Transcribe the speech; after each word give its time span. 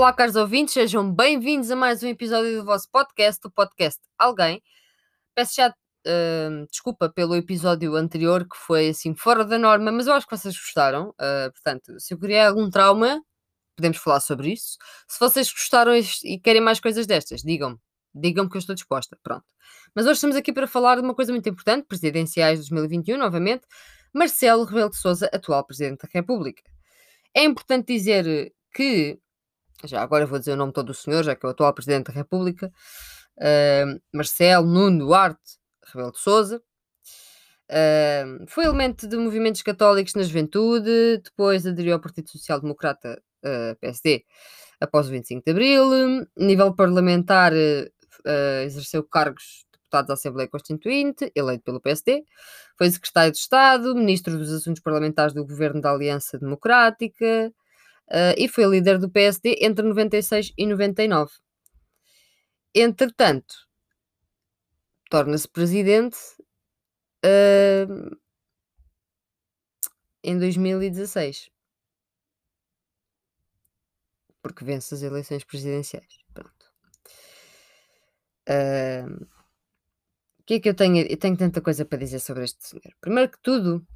Olá, 0.00 0.14
caros 0.14 0.34
ouvintes, 0.34 0.72
sejam 0.72 1.14
bem-vindos 1.14 1.70
a 1.70 1.76
mais 1.76 2.02
um 2.02 2.08
episódio 2.08 2.56
do 2.56 2.64
vosso 2.64 2.88
podcast, 2.90 3.46
o 3.46 3.50
podcast 3.50 4.00
Alguém. 4.16 4.62
Peço 5.34 5.56
já 5.56 5.68
uh, 5.68 6.66
desculpa 6.70 7.10
pelo 7.10 7.36
episódio 7.36 7.94
anterior 7.94 8.48
que 8.48 8.56
foi 8.56 8.88
assim 8.88 9.14
fora 9.14 9.44
da 9.44 9.58
norma, 9.58 9.92
mas 9.92 10.06
eu 10.06 10.14
acho 10.14 10.26
que 10.26 10.34
vocês 10.34 10.56
gostaram. 10.56 11.10
Uh, 11.10 11.52
portanto, 11.52 12.00
se 12.00 12.14
eu 12.14 12.18
criei 12.18 12.40
algum 12.40 12.70
trauma, 12.70 13.20
podemos 13.76 13.98
falar 13.98 14.20
sobre 14.20 14.54
isso. 14.54 14.78
Se 15.06 15.20
vocês 15.20 15.52
gostaram 15.52 15.92
e 15.94 16.40
querem 16.40 16.62
mais 16.62 16.80
coisas 16.80 17.06
destas, 17.06 17.42
digam-me. 17.42 17.76
Digam-me 18.14 18.48
que 18.48 18.56
eu 18.56 18.60
estou 18.60 18.74
disposta. 18.74 19.18
Pronto. 19.22 19.44
Mas 19.94 20.06
hoje 20.06 20.14
estamos 20.14 20.34
aqui 20.34 20.50
para 20.50 20.66
falar 20.66 20.94
de 20.94 21.02
uma 21.02 21.14
coisa 21.14 21.30
muito 21.30 21.46
importante, 21.46 21.84
presidenciais 21.86 22.64
de 22.64 22.70
2021, 22.70 23.18
novamente. 23.18 23.66
Marcelo 24.14 24.64
Rebelo 24.64 24.88
de 24.88 24.96
Sousa, 24.96 25.28
atual 25.30 25.62
Presidente 25.66 26.06
da 26.06 26.08
República. 26.10 26.62
É 27.34 27.44
importante 27.44 27.92
dizer 27.92 28.50
que, 28.72 29.20
já 29.84 30.02
agora 30.02 30.26
vou 30.26 30.38
dizer 30.38 30.52
o 30.52 30.56
nome 30.56 30.72
todo 30.72 30.88
do 30.88 30.94
senhor, 30.94 31.24
já 31.24 31.34
que 31.34 31.44
é 31.44 31.48
o 31.48 31.52
atual 31.52 31.72
Presidente 31.72 32.06
da 32.06 32.12
República, 32.12 32.72
uh, 33.38 34.00
Marcelo 34.12 34.66
Nuno 34.66 35.06
Duarte 35.06 35.58
Rebelo 35.86 36.12
de 36.12 36.18
Sousa, 36.18 36.62
uh, 37.70 38.46
foi 38.48 38.64
elemento 38.64 39.06
de 39.06 39.16
movimentos 39.16 39.62
católicos 39.62 40.14
na 40.14 40.22
juventude, 40.22 41.18
depois 41.24 41.66
aderiu 41.66 41.94
ao 41.94 42.00
Partido 42.00 42.30
Social 42.30 42.60
Democrata 42.60 43.20
uh, 43.44 43.76
PSD 43.80 44.24
após 44.80 45.08
o 45.08 45.10
25 45.10 45.44
de 45.44 45.50
Abril, 45.50 45.92
a 45.92 46.26
nível 46.36 46.74
parlamentar 46.74 47.52
uh, 47.52 48.64
exerceu 48.64 49.02
cargos 49.04 49.64
de 49.66 49.78
deputado 49.78 50.06
da 50.06 50.14
Assembleia 50.14 50.48
Constituinte, 50.48 51.30
eleito 51.34 51.64
pelo 51.64 51.80
PSD, 51.80 52.24
foi 52.78 52.90
secretário 52.90 53.32
de 53.32 53.38
Estado, 53.38 53.94
ministro 53.94 54.38
dos 54.38 54.52
Assuntos 54.52 54.80
Parlamentares 54.80 55.34
do 55.34 55.44
Governo 55.44 55.80
da 55.80 55.90
Aliança 55.90 56.38
Democrática 56.38 57.52
uh, 58.12 58.34
e 58.36 58.48
foi 58.48 58.64
líder 58.66 58.98
do 58.98 59.10
PSD 59.10 59.58
entre 59.60 59.84
96 59.86 60.52
e 60.56 60.66
99. 60.66 61.32
Entretanto, 62.74 63.54
torna-se 65.10 65.48
presidente 65.48 66.18
uh, 67.24 68.16
em 70.22 70.38
2016 70.38 71.50
porque 74.42 74.64
vence 74.64 74.94
as 74.94 75.02
eleições 75.02 75.44
presidenciais. 75.44 76.18
Pronto. 76.32 76.66
Uh, 78.48 79.24
o 80.40 80.42
que 80.44 80.54
é 80.54 80.60
que 80.60 80.68
eu 80.68 80.74
tenho? 80.74 81.06
Eu 81.06 81.16
tenho 81.16 81.36
tanta 81.36 81.60
coisa 81.60 81.84
para 81.84 81.98
dizer 81.98 82.20
sobre 82.20 82.44
este 82.44 82.66
senhor. 82.66 82.94
Primeiro 83.00 83.30
que 83.30 83.38
tudo, 83.42 83.86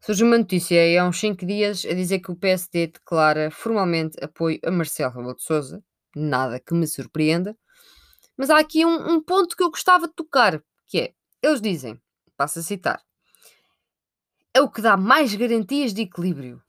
surge 0.00 0.24
uma 0.24 0.38
notícia 0.38 0.80
aí 0.80 0.96
há 0.96 1.06
uns 1.06 1.18
5 1.18 1.44
dias 1.46 1.84
a 1.84 1.92
dizer 1.94 2.20
que 2.20 2.30
o 2.30 2.36
PSD 2.36 2.88
declara 2.88 3.50
formalmente 3.50 4.22
apoio 4.22 4.58
a 4.64 4.70
Marcelo 4.70 5.12
Rebelo 5.12 5.36
de 5.36 5.42
Souza. 5.42 5.82
Nada 6.14 6.60
que 6.60 6.74
me 6.74 6.86
surpreenda. 6.86 7.56
Mas 8.36 8.50
há 8.50 8.58
aqui 8.58 8.84
um, 8.84 9.14
um 9.14 9.22
ponto 9.22 9.56
que 9.56 9.62
eu 9.62 9.70
gostava 9.70 10.06
de 10.06 10.14
tocar, 10.14 10.62
que 10.86 11.00
é, 11.00 11.14
eles 11.42 11.60
dizem, 11.60 12.00
passo 12.36 12.60
a 12.60 12.62
citar, 12.62 13.02
é 14.54 14.60
o 14.60 14.70
que 14.70 14.80
dá 14.80 14.96
mais 14.96 15.34
garantias 15.34 15.92
de 15.92 16.02
equilíbrio. 16.02 16.62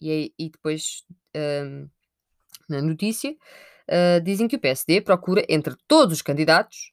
E, 0.00 0.10
aí, 0.10 0.34
e 0.38 0.50
depois 0.50 1.04
um, 1.36 1.88
na 2.68 2.80
notícia, 2.80 3.32
uh, 3.32 4.20
dizem 4.22 4.48
que 4.48 4.56
o 4.56 4.60
PSD 4.60 5.00
procura 5.00 5.44
entre 5.48 5.76
todos 5.86 6.14
os 6.14 6.22
candidatos 6.22 6.92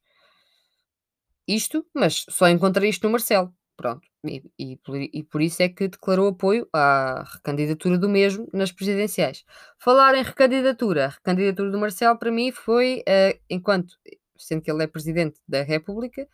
isto, 1.48 1.84
mas 1.94 2.26
só 2.30 2.48
encontra 2.48 2.86
isto 2.86 3.04
no 3.04 3.12
Marcelo. 3.12 3.52
Pronto. 3.80 4.06
E, 4.26 4.44
e, 4.60 4.76
por, 4.76 4.98
e, 4.98 5.24
por, 5.24 5.42
isso 5.42 5.64
é 5.64 5.70
que 5.70 5.88
declarou 5.88 6.28
apoio 6.28 6.68
à 6.74 7.24
recandidatura 7.36 7.98
do 7.98 8.10
mesmo 8.10 8.46
nas 8.52 8.74
presidenciais. 8.74 9.46
Falar 9.80 10.16
em 10.16 10.22
recandidatura, 10.22 11.06
a 11.06 11.08
recandidatura 11.08 11.72
do 11.72 11.80
Marcelo 11.80 12.20
para 12.20 12.30
mim 12.30 12.52
foi, 12.52 13.06
uh, 13.08 13.40
enquanto, 13.50 13.96
sendo 14.38 14.62
que 14.62 14.70
ele 14.70 14.84
é 14.84 14.88
presidente 14.88 15.40
da 15.48 15.62
República, 15.62 16.28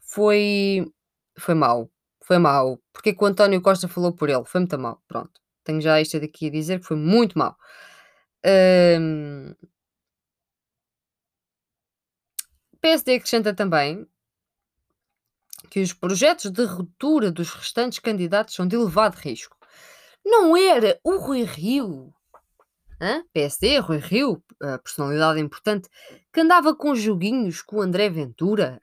foi, 0.00 0.92
foi 1.38 1.54
mau. 1.54 1.88
Foi 2.24 2.38
mau. 2.38 2.80
Porque 2.92 3.10
é 3.10 3.14
que 3.14 3.22
o 3.22 3.26
António 3.28 3.62
Costa 3.62 3.86
falou 3.86 4.12
por 4.12 4.28
ele? 4.28 4.44
Foi 4.44 4.60
muito 4.60 4.76
mau. 4.76 5.00
Pronto. 5.06 5.40
Tenho 5.62 5.80
já 5.80 6.00
isto 6.00 6.18
daqui 6.18 6.48
a 6.48 6.50
dizer 6.50 6.80
que 6.80 6.86
foi 6.86 6.96
muito 6.96 7.38
mau. 7.38 7.56
Um, 8.44 9.54
PSD 12.80 13.14
acrescenta 13.14 13.54
também 13.54 14.04
que 15.70 15.80
os 15.80 15.92
projetos 15.92 16.50
de 16.50 16.64
ruptura 16.64 17.30
dos 17.30 17.50
restantes 17.50 17.98
candidatos 17.98 18.54
são 18.54 18.66
de 18.66 18.76
elevado 18.76 19.16
risco. 19.16 19.56
Não 20.24 20.56
era 20.56 20.98
o 21.02 21.16
Rui 21.16 21.42
Rio, 21.42 22.12
hein? 23.00 23.24
PSD, 23.32 23.78
Rui 23.78 23.98
Rio, 23.98 24.42
a 24.62 24.78
personalidade 24.78 25.40
importante, 25.40 25.88
que 26.32 26.40
andava 26.40 26.74
com 26.74 26.94
joguinhos 26.94 27.62
com 27.62 27.76
o 27.76 27.82
André 27.82 28.08
Ventura? 28.10 28.80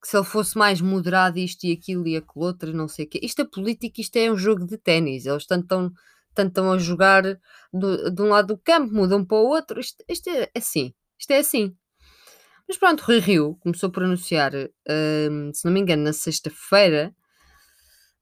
Que 0.00 0.08
se 0.08 0.16
ele 0.16 0.24
fosse 0.24 0.58
mais 0.58 0.80
moderado 0.80 1.38
isto 1.38 1.64
e 1.64 1.72
aquilo 1.72 2.06
e 2.08 2.16
aquilo 2.16 2.44
outro, 2.44 2.72
não 2.72 2.88
sei 2.88 3.04
o 3.04 3.08
quê. 3.08 3.20
Isto 3.22 3.42
é 3.42 3.44
política, 3.44 4.00
isto 4.00 4.16
é 4.16 4.30
um 4.30 4.36
jogo 4.36 4.66
de 4.66 4.76
ténis. 4.76 5.26
Eles 5.26 5.42
estão 5.42 5.62
tanto 6.34 6.48
estão 6.50 6.72
a 6.72 6.78
jogar 6.78 7.22
do, 7.72 8.10
de 8.10 8.22
um 8.22 8.28
lado 8.28 8.48
do 8.48 8.58
campo, 8.58 8.92
mudam 8.92 9.24
para 9.24 9.36
o 9.36 9.46
outro. 9.46 9.80
Isto, 9.80 10.02
isto 10.08 10.28
é 10.28 10.50
assim. 10.56 10.92
Isto 11.18 11.30
é 11.30 11.38
assim. 11.38 11.76
Mas 12.72 12.78
pronto, 12.78 13.02
Rui 13.02 13.18
Rio 13.18 13.54
começou 13.56 13.90
por 13.90 14.02
anunciar, 14.02 14.54
um, 14.54 15.52
se 15.52 15.62
não 15.66 15.70
me 15.70 15.78
engano, 15.78 16.04
na 16.04 16.12
sexta-feira, 16.14 17.14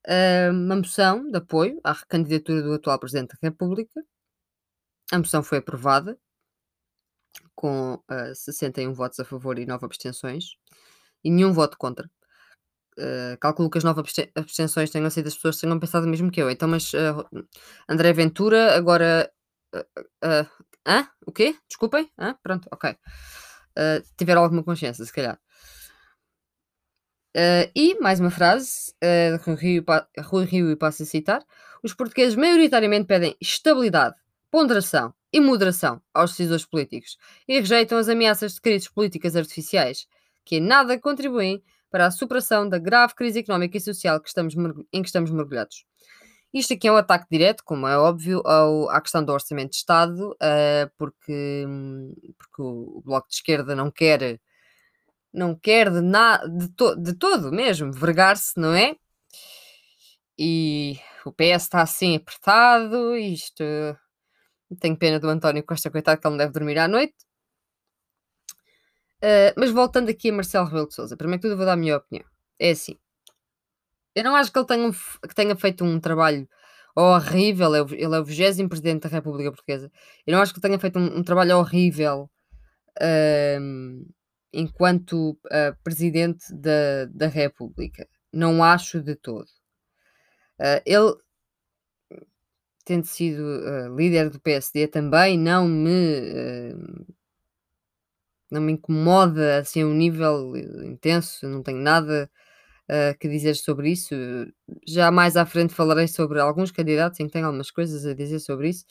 um, 0.09 0.65
uma 0.65 0.75
moção 0.75 1.31
de 1.31 1.37
apoio 1.37 1.81
à 1.85 1.93
recandidatura 1.93 2.61
do 2.61 2.75
atual 2.75 2.99
Presidente 2.99 3.29
da 3.29 3.39
República. 3.41 4.05
A 5.13 5.19
moção 5.19 5.45
foi 5.45 5.59
aprovada 5.59 6.19
com 7.55 7.95
uh, 7.95 8.35
61 8.35 8.93
votos 8.93 9.21
a 9.21 9.25
favor 9.25 9.57
e 9.57 9.65
9 9.65 9.87
abstenções 9.87 10.57
e 11.23 11.31
nenhum 11.31 11.53
voto 11.53 11.79
contra. 11.79 12.11
Uh, 12.99 13.39
calculo 13.39 13.71
que 13.71 13.79
as 13.79 13.85
novas 13.85 14.13
abstenções 14.35 14.91
tenham 14.91 15.11
sido 15.11 15.29
as 15.29 15.37
pessoas 15.37 15.55
que 15.55 15.61
tenham 15.61 15.79
pensado 15.79 16.07
o 16.07 16.11
mesmo 16.11 16.29
que 16.29 16.43
eu. 16.43 16.51
Então, 16.51 16.69
mas 16.69 16.93
uh, 16.93 17.47
André 17.89 18.13
Ventura, 18.13 18.75
agora. 18.77 19.31
Uh, 19.73 20.45
hã? 20.85 21.09
O 21.25 21.31
quê? 21.31 21.55
Desculpem? 21.69 22.11
Hã? 22.19 22.37
Pronto, 22.43 22.69
ok. 22.73 22.97
Uh, 23.77 24.39
alguma 24.39 24.63
consciência, 24.63 25.05
se 25.05 25.13
calhar. 25.13 25.39
e, 27.75 27.99
mais 28.01 28.21
uma 28.21 28.31
frase, 28.31 28.93
uh, 29.03 29.43
Rui, 29.45 29.57
Rio, 29.57 29.85
Rui 30.25 30.45
Rio 30.45 30.71
e 30.71 30.77
passo 30.77 31.03
a 31.03 31.07
citar: 31.07 31.45
os 31.83 31.95
portugueses 31.95 32.35
maioritariamente 32.35 33.07
pedem 33.07 33.37
estabilidade, 33.41 34.17
ponderação 34.51 35.15
e 35.33 35.41
moderação 35.41 36.03
aos 36.13 36.33
decisores 36.33 36.67
políticos 36.67 37.17
e 37.47 37.59
rejeitam 37.59 37.99
as 37.99 38.09
ameaças 38.09 38.55
de 38.55 38.61
crises 38.61 38.89
políticas 38.89 39.37
artificiais 39.37 40.07
que 40.45 40.57
em 40.57 40.61
nada 40.61 40.99
contribuem 40.99 41.63
para 41.91 42.07
a 42.07 42.11
superação 42.11 42.69
da 42.69 42.79
grave 42.79 43.15
crise 43.15 43.41
económica 43.41 43.77
e 43.77 43.81
social 43.81 44.21
que 44.21 44.29
estamos, 44.29 44.55
em 44.93 45.03
que 45.03 45.09
estamos 45.09 45.31
mergulhados. 45.31 45.85
Isto 46.53 46.75
aqui 46.75 46.89
é 46.89 46.93
um 46.93 46.97
ataque 46.97 47.27
direto, 47.31 47.63
como 47.65 47.87
é 47.87 47.97
óbvio, 47.97 48.43
ao, 48.45 48.91
à 48.91 49.01
questão 49.01 49.25
do 49.25 49.33
orçamento 49.33 49.71
de 49.71 49.77
Estado, 49.77 50.33
uh, 50.33 50.91
porque, 50.99 51.65
porque 52.37 52.63
o 52.63 53.03
Bloco 53.05 53.29
de 53.29 53.37
Esquerda 53.37 53.77
não 53.77 53.91
quer, 53.91 54.41
não 55.33 55.55
quer 55.55 55.91
de, 55.91 56.01
na, 56.01 56.39
de, 56.39 56.69
to, 56.71 56.97
de 56.97 57.15
todo 57.15 57.53
mesmo 57.53 57.93
vergar-se, 57.93 58.59
não 58.59 58.75
é? 58.75 58.97
E 60.37 60.99
o 61.25 61.33
PS 61.33 61.65
está 61.65 61.83
assim 61.83 62.17
apertado, 62.17 63.17
isto. 63.17 63.63
Tenho 64.81 64.97
pena 64.97 65.21
do 65.21 65.29
António 65.29 65.65
Costa, 65.65 65.91
coitado, 65.91 66.21
que 66.21 66.27
ele 66.27 66.33
não 66.33 66.39
deve 66.39 66.53
dormir 66.53 66.79
à 66.79 66.89
noite. 66.89 67.15
Uh, 69.23 69.53
mas 69.57 69.71
voltando 69.71 70.09
aqui 70.11 70.31
a 70.31 70.33
Marcelo 70.33 70.67
Rebelo 70.67 70.89
de 70.89 70.95
Sousa, 70.95 71.17
primeiro 71.17 71.43
que 71.43 71.49
tudo 71.49 71.57
vou 71.57 71.67
dar 71.67 71.75
a 71.75 71.77
minha 71.77 71.97
opinião. 71.97 72.25
É 72.59 72.71
assim. 72.71 72.99
Eu 74.15 74.25
não 74.25 74.35
acho 74.35 74.53
que 74.53 74.59
ele 74.59 74.67
tenha, 74.67 74.93
que 74.93 75.35
tenha 75.35 75.57
feito 75.57 75.85
um 75.85 76.01
trabalho 76.01 76.49
horrível. 76.97 77.75
Ele 77.75 78.15
é 78.15 78.19
o 78.19 78.25
20 78.25 78.69
Presidente 78.69 79.03
da 79.03 79.09
República 79.09 79.51
Portuguesa. 79.51 79.91
Eu 80.27 80.35
não 80.35 80.43
acho 80.43 80.53
que 80.53 80.59
ele 80.59 80.69
tenha 80.69 80.79
feito 80.79 80.99
um, 80.99 81.19
um 81.19 81.23
trabalho 81.23 81.59
horrível 81.59 82.31
uh, 83.01 84.13
enquanto 84.53 85.33
uh, 85.47 85.77
Presidente 85.83 86.53
da, 86.53 87.07
da 87.07 87.27
República. 87.29 88.09
Não 88.33 88.63
acho 88.63 89.01
de 89.01 89.15
todo. 89.17 89.47
Uh, 90.59 90.83
ele, 90.85 91.15
tendo 92.85 93.07
sido 93.07 93.43
líder 93.97 94.31
do 94.31 94.41
PSD, 94.41 94.89
também 94.89 95.39
não 95.39 95.67
me 95.69 96.75
não 98.51 98.61
me 98.61 98.73
incomoda 98.73 99.59
assim 99.59 99.83
a 99.83 99.87
um 99.87 99.95
nível 99.95 100.57
intenso, 100.85 101.49
não 101.49 101.63
tenho 101.63 101.79
nada 101.79 102.29
uh, 102.91 103.17
que 103.19 103.29
dizer 103.29 103.55
sobre 103.55 103.91
isso. 103.91 104.15
Já 104.87 105.11
mais 105.11 105.37
à 105.37 105.47
frente 105.47 105.73
falarei 105.73 106.09
sobre 106.09 106.41
alguns 106.41 106.71
candidatos 106.73 107.21
em 107.21 107.27
que 107.27 107.33
tenho 107.33 107.47
algumas 107.47 107.71
coisas 107.71 108.05
a 108.05 108.15
dizer 108.15 108.41
sobre 108.41 108.71
isso. 108.71 108.85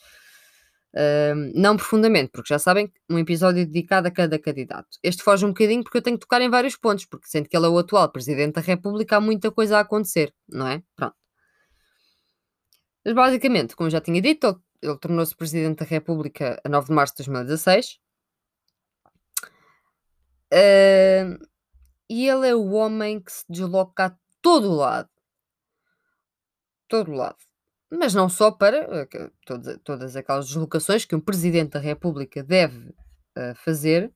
Uh, 0.92 1.52
não 1.54 1.76
profundamente, 1.76 2.30
porque 2.32 2.48
já 2.48 2.58
sabem, 2.58 2.92
um 3.08 3.18
episódio 3.18 3.64
dedicado 3.64 4.08
a 4.08 4.10
cada 4.10 4.38
candidato. 4.38 4.88
Este 5.02 5.22
foge 5.22 5.44
um 5.44 5.50
bocadinho 5.50 5.84
porque 5.84 5.98
eu 5.98 6.02
tenho 6.02 6.16
que 6.16 6.22
tocar 6.22 6.40
em 6.42 6.50
vários 6.50 6.76
pontos, 6.76 7.04
porque 7.04 7.28
sendo 7.28 7.48
que 7.48 7.56
ele 7.56 7.66
é 7.66 7.68
o 7.68 7.78
atual 7.78 8.10
Presidente 8.10 8.54
da 8.54 8.60
República, 8.60 9.16
há 9.16 9.20
muita 9.20 9.50
coisa 9.52 9.76
a 9.78 9.80
acontecer, 9.80 10.34
não 10.48 10.66
é? 10.66 10.82
Pronto. 10.96 11.14
Mas 13.04 13.14
basicamente, 13.14 13.76
como 13.76 13.88
já 13.88 14.00
tinha 14.00 14.20
dito, 14.20 14.60
ele 14.82 14.98
tornou-se 14.98 15.36
Presidente 15.36 15.78
da 15.78 15.84
República 15.84 16.60
a 16.64 16.68
9 16.68 16.88
de 16.88 16.92
março 16.92 17.14
de 17.14 17.24
2016. 17.24 17.98
Uh, 20.52 21.38
e 22.10 22.28
ele 22.28 22.48
é 22.48 22.54
o 22.56 22.72
homem 22.72 23.20
que 23.20 23.30
se 23.30 23.44
desloca 23.48 24.06
a 24.06 24.16
todo 24.42 24.74
lado. 24.74 25.08
Todo 26.88 27.12
lado. 27.12 27.38
Mas 27.88 28.12
não 28.12 28.28
só 28.28 28.50
para 28.50 28.84
uh, 28.84 29.32
todas, 29.46 29.78
todas 29.84 30.16
aquelas 30.16 30.48
deslocações 30.48 31.04
que 31.04 31.14
um 31.14 31.20
Presidente 31.20 31.74
da 31.74 31.78
República 31.78 32.42
deve 32.42 32.88
uh, 32.88 33.54
fazer, 33.64 34.12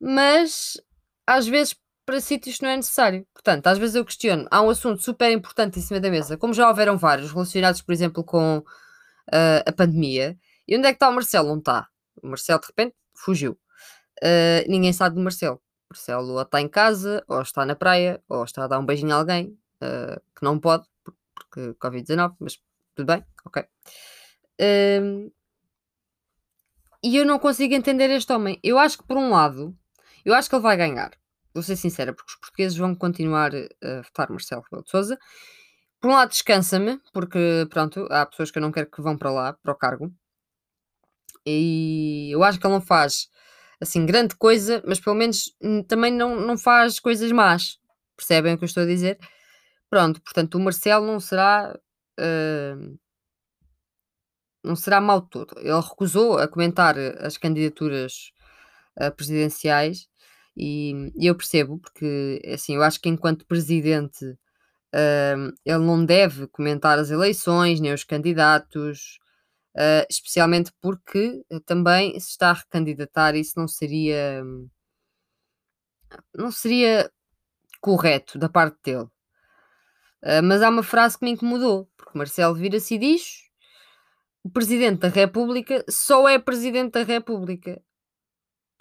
mas 0.00 0.80
às 1.26 1.46
vezes 1.46 1.76
para 2.06 2.18
sítios 2.18 2.60
não 2.62 2.70
é 2.70 2.76
necessário. 2.76 3.26
Portanto, 3.34 3.66
às 3.66 3.76
vezes 3.76 3.94
eu 3.94 4.06
questiono, 4.06 4.48
há 4.50 4.62
um 4.62 4.70
assunto 4.70 5.02
super 5.02 5.30
importante 5.30 5.78
em 5.78 5.82
cima 5.82 6.00
da 6.00 6.10
mesa, 6.10 6.38
como 6.38 6.54
já 6.54 6.66
houveram 6.66 6.96
vários, 6.96 7.30
relacionados, 7.30 7.82
por 7.82 7.92
exemplo, 7.92 8.24
com 8.24 8.58
uh, 8.58 9.62
a 9.66 9.72
pandemia, 9.72 10.38
e 10.66 10.76
onde 10.78 10.86
é 10.86 10.92
que 10.92 10.96
está 10.96 11.10
o 11.10 11.14
Marcelo? 11.14 11.48
Não 11.48 11.58
está. 11.58 11.88
O 12.22 12.28
Marcelo, 12.28 12.60
de 12.60 12.66
repente, 12.68 12.94
fugiu. 13.14 13.52
Uh, 14.22 14.64
ninguém 14.66 14.94
sabe 14.94 15.14
do 15.16 15.22
Marcelo. 15.22 15.60
Marcelo 15.92 16.32
ou 16.32 16.42
está 16.42 16.60
em 16.60 16.68
casa, 16.68 17.22
ou 17.28 17.42
está 17.42 17.64
na 17.64 17.76
praia, 17.76 18.22
ou 18.28 18.44
está 18.44 18.64
a 18.64 18.66
dar 18.66 18.78
um 18.78 18.86
beijinho 18.86 19.14
a 19.14 19.18
alguém, 19.18 19.58
uh, 19.82 20.20
que 20.34 20.42
não 20.42 20.58
pode, 20.58 20.86
porque 21.34 21.74
Covid-19, 21.74 22.34
mas 22.40 22.58
tudo 22.94 23.06
bem, 23.06 23.24
ok. 23.44 23.62
Uh, 24.60 25.32
e 27.04 27.16
eu 27.16 27.24
não 27.26 27.38
consigo 27.38 27.74
entender 27.74 28.10
este 28.10 28.32
homem. 28.32 28.58
Eu 28.62 28.78
acho 28.78 28.98
que, 28.98 29.04
por 29.04 29.16
um 29.16 29.30
lado, 29.30 29.76
eu 30.24 30.34
acho 30.34 30.48
que 30.48 30.54
ele 30.54 30.62
vai 30.62 30.76
ganhar. 30.76 31.10
Vou 31.52 31.62
ser 31.62 31.76
sincera, 31.76 32.12
porque 32.14 32.30
os 32.30 32.36
portugueses 32.36 32.78
vão 32.78 32.94
continuar 32.94 33.52
a 33.54 34.02
votar 34.02 34.30
Marcelo 34.30 34.62
Rebelo 34.62 34.84
de 34.84 34.90
Sousa. 34.90 35.18
Por 36.00 36.10
um 36.10 36.14
lado, 36.14 36.30
descansa-me, 36.30 37.00
porque, 37.12 37.66
pronto, 37.70 38.06
há 38.10 38.24
pessoas 38.26 38.50
que 38.50 38.58
eu 38.58 38.62
não 38.62 38.72
quero 38.72 38.90
que 38.90 39.02
vão 39.02 39.16
para 39.18 39.30
lá, 39.30 39.52
para 39.52 39.72
o 39.72 39.76
cargo. 39.76 40.12
E 41.44 42.30
eu 42.32 42.42
acho 42.44 42.58
que 42.58 42.66
ele 42.66 42.74
não 42.74 42.80
faz, 42.80 43.28
assim, 43.82 44.06
grande 44.06 44.36
coisa, 44.36 44.82
mas 44.86 45.00
pelo 45.00 45.16
menos 45.16 45.54
hum, 45.60 45.82
também 45.82 46.12
não, 46.12 46.40
não 46.40 46.56
faz 46.56 47.00
coisas 47.00 47.32
más. 47.32 47.78
Percebem 48.16 48.54
o 48.54 48.58
que 48.58 48.64
eu 48.64 48.66
estou 48.66 48.84
a 48.84 48.86
dizer? 48.86 49.18
Pronto, 49.90 50.22
portanto, 50.22 50.54
o 50.54 50.60
Marcelo 50.60 51.06
não 51.06 51.20
será... 51.20 51.76
Uh, 52.18 52.98
não 54.64 54.76
será 54.76 55.00
mal 55.00 55.22
todo. 55.22 55.58
Ele 55.58 55.80
recusou 55.80 56.38
a 56.38 56.46
comentar 56.46 56.96
as 56.96 57.36
candidaturas 57.36 58.32
uh, 59.00 59.10
presidenciais 59.10 60.06
e, 60.56 61.10
e 61.16 61.26
eu 61.26 61.34
percebo, 61.34 61.78
porque 61.78 62.40
assim, 62.54 62.76
eu 62.76 62.82
acho 62.82 63.00
que 63.00 63.08
enquanto 63.08 63.46
presidente 63.46 64.24
uh, 64.24 65.52
ele 65.64 65.78
não 65.78 66.04
deve 66.04 66.46
comentar 66.46 66.96
as 66.98 67.10
eleições 67.10 67.80
nem 67.80 67.92
os 67.92 68.04
candidatos, 68.04 69.18
uh, 69.76 70.06
especialmente 70.08 70.72
porque 70.80 71.42
também 71.66 72.18
se 72.20 72.30
está 72.30 72.50
a 72.50 72.54
recandidatar, 72.54 73.34
isso 73.34 73.58
não 73.58 73.68
seria 73.68 74.42
não 76.34 76.50
seria 76.50 77.10
correto 77.80 78.38
da 78.38 78.48
parte 78.48 78.78
dele. 78.84 79.08
Uh, 80.22 80.42
mas 80.44 80.62
há 80.62 80.68
uma 80.68 80.82
frase 80.82 81.18
que 81.18 81.24
me 81.24 81.32
incomodou, 81.32 81.90
porque 81.96 82.16
Marcelo 82.16 82.54
vira-se 82.54 82.94
e 82.94 82.98
diz: 82.98 83.42
o 84.44 84.50
Presidente 84.50 85.00
da 85.00 85.08
República 85.08 85.84
só 85.88 86.28
é 86.28 86.38
Presidente 86.38 86.92
da 86.92 87.02
República. 87.02 87.82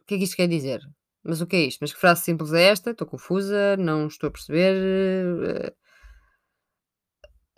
O 0.01 0.05
que 0.05 0.15
é 0.15 0.17
que 0.17 0.23
isto 0.25 0.35
quer 0.35 0.47
dizer? 0.47 0.81
Mas 1.23 1.41
o 1.41 1.47
que 1.47 1.55
é 1.55 1.61
isto? 1.61 1.79
Mas 1.81 1.93
que 1.93 1.99
frase 1.99 2.21
simples 2.23 2.53
é 2.53 2.63
esta? 2.63 2.91
Estou 2.91 3.07
confusa, 3.07 3.77
não 3.77 4.07
estou 4.07 4.27
a 4.27 4.31
perceber. 4.31 5.75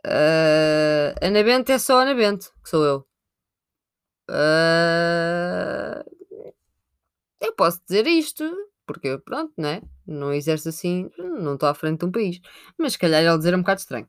Uh, 0.05 1.15
Ana 1.21 1.43
Bento 1.43 1.71
é 1.71 1.79
só 1.79 2.01
Ana 2.01 2.13
Bento, 2.13 2.51
que 2.61 2.69
sou 2.69 2.83
eu. 2.83 3.12
Uh, 4.29 6.03
eu 7.41 7.53
posso 7.53 7.81
dizer 7.87 8.07
isto, 8.07 8.43
porque 8.85 9.17
pronto, 9.19 9.53
né? 9.57 9.81
Não 10.05 10.33
exerce 10.33 10.69
assim, 10.69 11.09
não 11.17 11.55
estou 11.55 11.69
à 11.69 11.73
frente 11.73 11.99
de 11.99 12.05
um 12.05 12.11
país. 12.11 12.39
Mas 12.77 12.93
se 12.93 12.99
calhar 12.99 13.21
ele 13.23 13.37
dizer 13.37 13.53
é 13.53 13.57
um 13.57 13.61
bocado 13.61 13.81
estranho. 13.81 14.07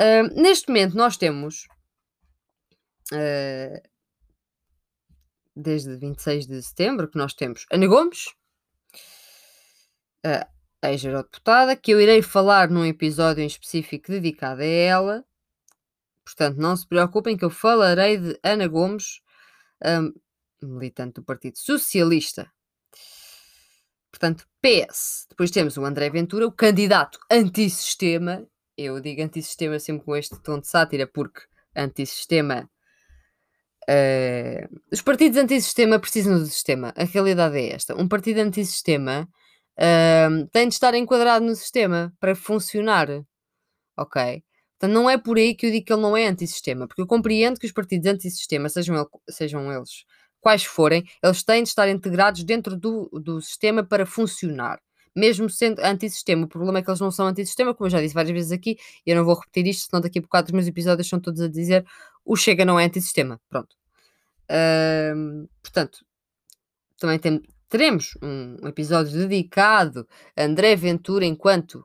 Uh, 0.00 0.40
neste 0.40 0.68
momento 0.68 0.96
nós 0.96 1.16
temos 1.16 1.66
uh, 3.12 3.88
desde 5.54 5.96
26 5.96 6.46
de 6.46 6.62
setembro, 6.62 7.08
que 7.08 7.18
nós 7.18 7.34
temos 7.34 7.66
Ana 7.72 7.86
Gomes, 7.86 8.34
a 10.82 10.90
ex-eurodeputada, 10.90 11.76
que 11.76 11.92
eu 11.92 12.00
irei 12.00 12.22
falar 12.22 12.70
num 12.70 12.84
episódio 12.84 13.42
em 13.42 13.46
específico 13.46 14.10
dedicado 14.10 14.62
a 14.62 14.66
ela. 14.66 15.24
Portanto, 16.28 16.58
não 16.58 16.76
se 16.76 16.86
preocupem 16.86 17.38
que 17.38 17.44
eu 17.44 17.48
falarei 17.48 18.18
de 18.18 18.38
Ana 18.42 18.68
Gomes, 18.68 19.22
um, 19.82 20.12
militante 20.62 21.14
do 21.14 21.22
Partido 21.22 21.56
Socialista. 21.56 22.50
Portanto, 24.10 24.46
PS. 24.60 25.26
Depois 25.30 25.50
temos 25.50 25.78
o 25.78 25.84
André 25.86 26.10
Ventura, 26.10 26.46
o 26.46 26.52
candidato 26.52 27.18
antissistema. 27.30 28.46
Eu 28.76 29.00
digo 29.00 29.22
antissistema 29.22 29.78
sempre 29.78 30.04
com 30.04 30.14
este 30.14 30.38
tom 30.42 30.60
de 30.60 30.68
sátira, 30.68 31.06
porque 31.06 31.40
antissistema 31.74 32.68
Uh, 33.90 34.68
os 34.92 35.00
partidos 35.00 35.38
antissistema 35.38 35.98
precisam 35.98 36.38
do 36.38 36.44
sistema. 36.44 36.92
A 36.94 37.04
realidade 37.04 37.56
é 37.56 37.72
esta. 37.72 37.96
Um 37.96 38.06
partido 38.06 38.38
antissistema 38.40 39.26
uh, 39.78 40.46
tem 40.52 40.68
de 40.68 40.74
estar 40.74 40.92
enquadrado 40.92 41.46
no 41.46 41.56
sistema 41.56 42.12
para 42.20 42.36
funcionar. 42.36 43.08
Ok? 43.96 44.44
Então 44.78 44.88
não 44.88 45.10
é 45.10 45.18
por 45.18 45.36
aí 45.36 45.54
que 45.54 45.66
eu 45.66 45.72
digo 45.72 45.84
que 45.84 45.92
ele 45.92 46.00
não 46.00 46.16
é 46.16 46.26
antissistema, 46.26 46.86
porque 46.86 47.02
eu 47.02 47.06
compreendo 47.06 47.58
que 47.58 47.66
os 47.66 47.72
partidos 47.72 48.06
antissistema, 48.08 48.68
sejam, 48.68 48.96
ele, 48.96 49.06
sejam 49.28 49.72
eles 49.72 50.04
quais 50.40 50.64
forem, 50.64 51.04
eles 51.22 51.42
têm 51.42 51.64
de 51.64 51.68
estar 51.68 51.88
integrados 51.88 52.44
dentro 52.44 52.76
do, 52.76 53.10
do 53.12 53.42
sistema 53.42 53.82
para 53.82 54.06
funcionar. 54.06 54.80
Mesmo 55.16 55.50
sendo 55.50 55.80
antissistema, 55.80 56.44
o 56.44 56.48
problema 56.48 56.78
é 56.78 56.82
que 56.82 56.88
eles 56.88 57.00
não 57.00 57.10
são 57.10 57.26
antissistema, 57.26 57.74
como 57.74 57.86
eu 57.86 57.90
já 57.90 58.00
disse 58.00 58.14
várias 58.14 58.32
vezes 58.32 58.52
aqui, 58.52 58.78
e 59.04 59.10
eu 59.10 59.16
não 59.16 59.24
vou 59.24 59.34
repetir 59.34 59.66
isto, 59.66 59.90
senão 59.90 60.00
daqui 60.00 60.20
a 60.20 60.22
bocado 60.22 60.46
os 60.46 60.52
meus 60.52 60.68
episódios 60.68 61.08
são 61.08 61.18
todos 61.18 61.40
a 61.40 61.48
dizer 61.48 61.84
o 62.24 62.36
Chega 62.36 62.64
não 62.64 62.78
é 62.78 62.84
antissistema. 62.84 63.40
Pronto. 63.48 63.74
Uh, 64.48 65.48
portanto, 65.60 66.04
também 67.00 67.18
tem, 67.18 67.42
teremos 67.68 68.16
um 68.22 68.68
episódio 68.68 69.26
dedicado 69.26 70.06
a 70.36 70.44
André 70.44 70.76
Ventura 70.76 71.24
enquanto 71.24 71.84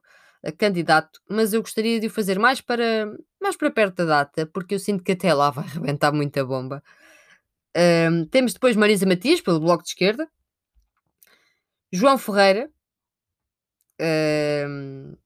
candidato, 0.52 1.22
mas 1.30 1.54
eu 1.54 1.62
gostaria 1.62 2.00
de 2.00 2.08
o 2.08 2.10
fazer 2.10 2.38
mais 2.38 2.60
para, 2.60 3.06
mais 3.42 3.56
para 3.56 3.72
perto 3.72 3.98
da 3.98 4.06
data, 4.06 4.46
porque 4.48 4.76
eu 4.76 4.80
sinto 4.80 5.04
que 5.04 5.14
até 5.14 5.34
lá 5.34 5.50
vai 5.50 5.66
arrebentar 5.66 6.12
muita 6.12 6.44
bomba. 6.46 6.84
Uh, 7.76 8.26
temos 8.28 8.54
depois 8.54 8.76
Marisa 8.76 9.06
Matias, 9.06 9.42
pelo 9.42 9.60
Bloco 9.60 9.84
de 9.84 9.90
Esquerda, 9.90 10.30
João 11.92 12.18
Ferreira, 12.18 12.70
uh, 14.02 15.18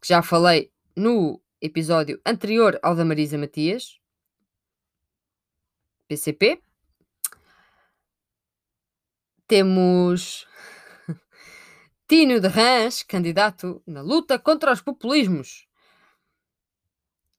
que 0.00 0.08
já 0.08 0.22
falei 0.22 0.70
no 0.96 1.42
episódio 1.60 2.20
anterior 2.24 2.78
ao 2.82 2.94
da 2.94 3.04
Marisa 3.04 3.36
Matias, 3.36 3.98
PCP, 6.08 6.60
temos 9.46 10.46
Tino 12.12 12.40
de 12.40 12.48
Rãs, 12.48 13.02
candidato 13.02 13.82
na 13.86 14.02
luta 14.02 14.38
contra 14.38 14.70
os 14.70 14.82
populismos. 14.82 15.66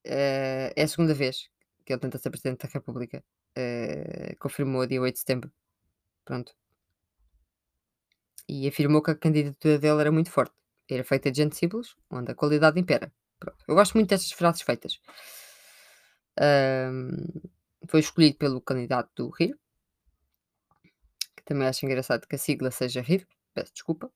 Uh, 0.04 0.74
é 0.74 0.82
a 0.82 0.88
segunda 0.88 1.14
vez 1.14 1.48
que 1.84 1.92
ele 1.92 2.00
tenta 2.00 2.18
ser 2.18 2.28
Presidente 2.28 2.66
da 2.66 2.72
República. 2.72 3.22
Uh, 3.56 4.36
confirmou 4.40 4.84
dia 4.84 5.00
8 5.00 5.14
de 5.14 5.20
setembro. 5.20 5.52
Pronto. 6.24 6.52
E 8.48 8.66
afirmou 8.66 9.00
que 9.00 9.12
a 9.12 9.14
candidatura 9.14 9.78
dele 9.78 10.00
era 10.00 10.10
muito 10.10 10.32
forte. 10.32 10.56
Era 10.90 11.04
feita 11.04 11.30
de 11.30 11.36
gente 11.40 11.56
simples, 11.56 11.94
onde 12.10 12.32
a 12.32 12.34
qualidade 12.34 12.80
impera. 12.80 13.12
Pronto. 13.38 13.64
Eu 13.68 13.76
gosto 13.76 13.94
muito 13.94 14.08
destas 14.08 14.32
frases 14.32 14.62
feitas. 14.62 14.98
Uh, 16.36 17.48
foi 17.88 18.00
escolhido 18.00 18.38
pelo 18.38 18.60
candidato 18.60 19.08
do 19.14 19.30
Rio, 19.30 19.56
também 21.44 21.68
acho 21.68 21.86
engraçado 21.86 22.26
que 22.26 22.34
a 22.34 22.38
sigla 22.38 22.72
seja 22.72 23.02
RIR, 23.02 23.24
peço 23.54 23.72
desculpa. 23.72 24.10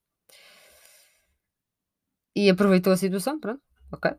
E 2.39 2.49
aproveitou 2.49 2.93
a 2.93 2.97
situação, 2.97 3.41
pronto, 3.41 3.61
ok. 3.91 4.13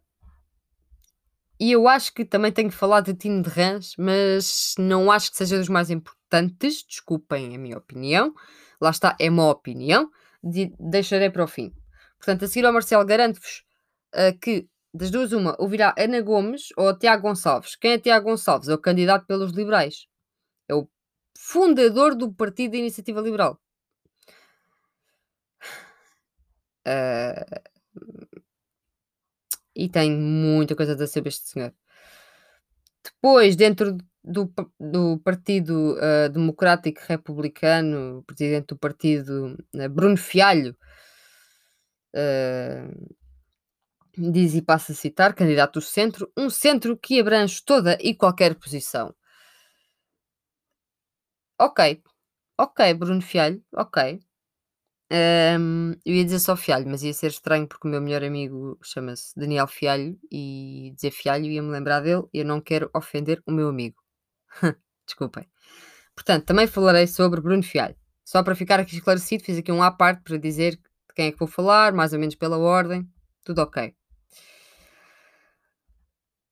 E 1.58 1.72
eu 1.72 1.88
acho 1.88 2.14
que 2.14 2.26
também 2.26 2.52
tenho 2.52 2.70
que 2.70 2.76
falar 2.76 3.00
de 3.00 3.14
Tino 3.14 3.42
de 3.42 3.50
Rãs, 3.50 3.94
mas 3.98 4.76
não 4.78 5.10
acho 5.10 5.32
que 5.32 5.38
seja 5.38 5.58
dos 5.58 5.70
mais 5.70 5.90
importantes, 5.90 6.84
desculpem 6.86 7.56
a 7.56 7.58
minha 7.58 7.78
opinião. 7.78 8.34
Lá 8.82 8.90
está, 8.90 9.16
é 9.18 9.30
uma 9.30 9.50
opinião, 9.50 10.12
de, 10.44 10.74
deixarei 10.78 11.30
para 11.30 11.46
o 11.46 11.48
fim. 11.48 11.72
Portanto, 12.18 12.44
a 12.44 12.50
seguir 12.50 12.66
ao 12.66 12.74
Marcelo, 12.74 13.06
garanto-vos 13.06 13.64
uh, 14.14 14.38
que 14.38 14.68
das 14.94 15.10
duas, 15.10 15.32
uma, 15.32 15.56
ouvirá 15.58 15.96
Ana 15.98 16.20
Gomes 16.20 16.74
ou 16.76 16.94
Tiago 16.98 17.22
Gonçalves. 17.22 17.78
Quem 17.78 17.94
é 17.94 18.00
Tiago 18.00 18.30
Gonçalves? 18.30 18.68
É 18.68 18.74
o 18.74 18.78
candidato 18.78 19.26
pelos 19.26 19.54
liberais. 19.54 20.08
É 20.68 20.76
o 20.76 20.90
fundador 21.38 22.16
do 22.16 22.34
Partido 22.34 22.72
da 22.72 22.80
Iniciativa 22.80 23.22
Liberal. 23.22 23.58
Uh, 26.86 27.79
e 29.76 29.90
tem 29.90 30.12
muita 30.12 30.76
coisa 30.76 31.02
a 31.02 31.08
saber 31.08 31.30
este 31.30 31.50
senhor. 31.50 31.74
Depois, 33.04 33.56
dentro 33.56 33.98
do, 34.24 34.52
do 34.80 35.20
Partido 35.20 35.96
uh, 35.96 36.30
Democrático 36.30 37.02
Republicano, 37.08 38.24
presidente 38.28 38.68
do 38.68 38.78
partido, 38.78 39.58
uh, 39.74 39.90
Bruno 39.90 40.18
Fialho, 40.18 40.76
uh, 42.16 43.16
diz 44.18 44.54
e 44.54 44.62
passa 44.62 44.92
a 44.92 44.96
citar, 44.96 45.34
candidato 45.34 45.80
do 45.80 45.82
centro, 45.82 46.32
um 46.38 46.50
centro 46.50 46.98
que 46.98 47.20
abrange 47.20 47.64
toda 47.64 47.98
e 48.02 48.14
qualquer 48.14 48.56
posição. 48.56 49.16
Ok, 51.58 52.02
ok, 52.58 52.94
Bruno 52.94 53.22
Fialho, 53.22 53.64
ok. 53.74 54.20
Eu 55.12 56.14
ia 56.14 56.24
dizer 56.24 56.40
só 56.40 56.56
Fialho, 56.56 56.88
mas 56.88 57.02
ia 57.02 57.14
ser 57.14 57.28
estranho 57.28 57.68
porque 57.68 57.88
o 57.88 57.92
meu 57.92 58.00
melhor 58.02 58.24
amigo 58.24 58.78
chama-se 58.84 59.34
Daniel 59.36 59.68
Fialho 59.68 60.20
e 60.32 60.92
dizer 60.96 61.12
Fialho 61.12 61.46
ia-me 61.46 61.70
lembrar 61.70 62.02
dele 62.02 62.24
eu 62.32 62.46
não 62.46 62.62
quero 62.62 62.90
ofender 62.94 63.42
o 63.46 63.52
meu 63.52 63.70
amigo. 63.70 63.98
Desculpem. 65.06 65.48
Portanto, 66.16 66.46
também 66.46 66.68
falarei 66.68 67.08
sobre 67.08 67.42
Bruno 67.42 67.64
Fialho. 67.64 67.96
Só 68.24 68.44
para 68.44 68.56
ficar 68.56 68.80
aqui 68.80 68.96
esclarecido, 68.96 69.44
fiz 69.44 69.58
aqui 69.58 69.72
um 69.72 69.82
à 69.82 69.92
parte 69.92 70.22
para 70.22 70.38
dizer 70.38 70.76
de 70.76 71.16
quem 71.16 71.28
é 71.28 71.32
que 71.32 71.40
vou 71.40 71.48
falar, 71.48 71.94
mais 71.94 72.14
ou 72.14 72.20
menos 72.20 72.36
pela 72.36 72.58
ordem. 72.60 73.10
Tudo 73.44 73.62
ok. 73.64 73.96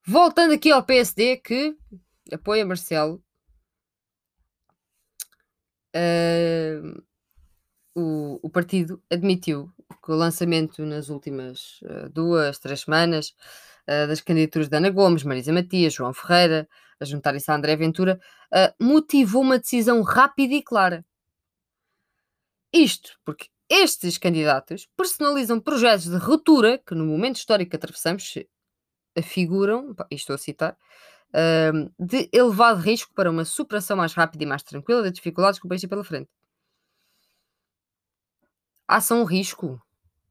Voltando 0.04 0.54
aqui 0.54 0.72
ao 0.72 0.84
PSD, 0.84 1.38
que 1.38 1.78
apoia 2.32 2.66
Marcelo. 2.66 3.24
Uh, 5.96 7.07
o, 7.98 8.40
o, 8.44 8.50
partido 8.50 9.02
admitiu 9.12 9.72
que 10.04 10.12
o 10.12 10.16
lançamento 10.16 10.86
nas 10.86 11.10
últimas 11.10 11.82
uh, 11.82 12.08
duas, 12.12 12.60
três 12.60 12.82
semanas 12.82 13.34
uh, 13.88 14.08
das 14.08 14.22
candidaturas 14.22 14.70
de 14.70 14.78
Ana 14.78 14.92
Gomes, 14.92 15.24
Marisa 15.24 15.52
Matias, 15.52 15.96
João 15.96 16.14
Ferreira, 16.14 16.70
a 17.00 17.06
juntarem-se 17.06 17.50
a 17.50 17.56
André 17.56 17.76
Ventura, 17.76 18.20
uh, 18.54 18.84
motivou 18.84 19.42
uma 19.42 19.58
decisão 19.58 20.04
rápida 20.04 20.54
e 20.54 20.62
clara. 20.62 21.04
Isto 22.72 23.18
porque 23.26 23.48
estes 23.68 24.20
candidatos 24.20 24.88
personalizam 24.96 25.60
projetos 25.60 26.06
de 26.06 26.18
ruptura 26.18 26.78
que, 26.78 26.94
no 26.94 27.04
momento 27.04 27.38
histórico 27.38 27.72
que 27.72 27.78
atravessamos, 27.78 28.36
afiguram, 29.18 29.96
e 30.12 30.16
estou 30.16 30.36
a 30.36 30.38
citar, 30.38 30.78
de 32.00 32.30
elevado 32.32 32.80
risco 32.80 33.12
para 33.14 33.30
uma 33.32 33.44
superação 33.44 33.98
mais 33.98 34.14
rápida 34.14 34.44
e 34.44 34.48
mais 34.48 34.64
tranquila 34.64 35.02
das 35.02 35.12
dificuldades 35.14 35.60
que 35.60 35.66
o 35.66 35.70
país 35.70 35.82
tem 35.82 35.90
pela 35.90 36.04
frente. 36.04 36.30
Há 38.88 39.02
são 39.02 39.22
um 39.22 39.24
risco. 39.26 39.82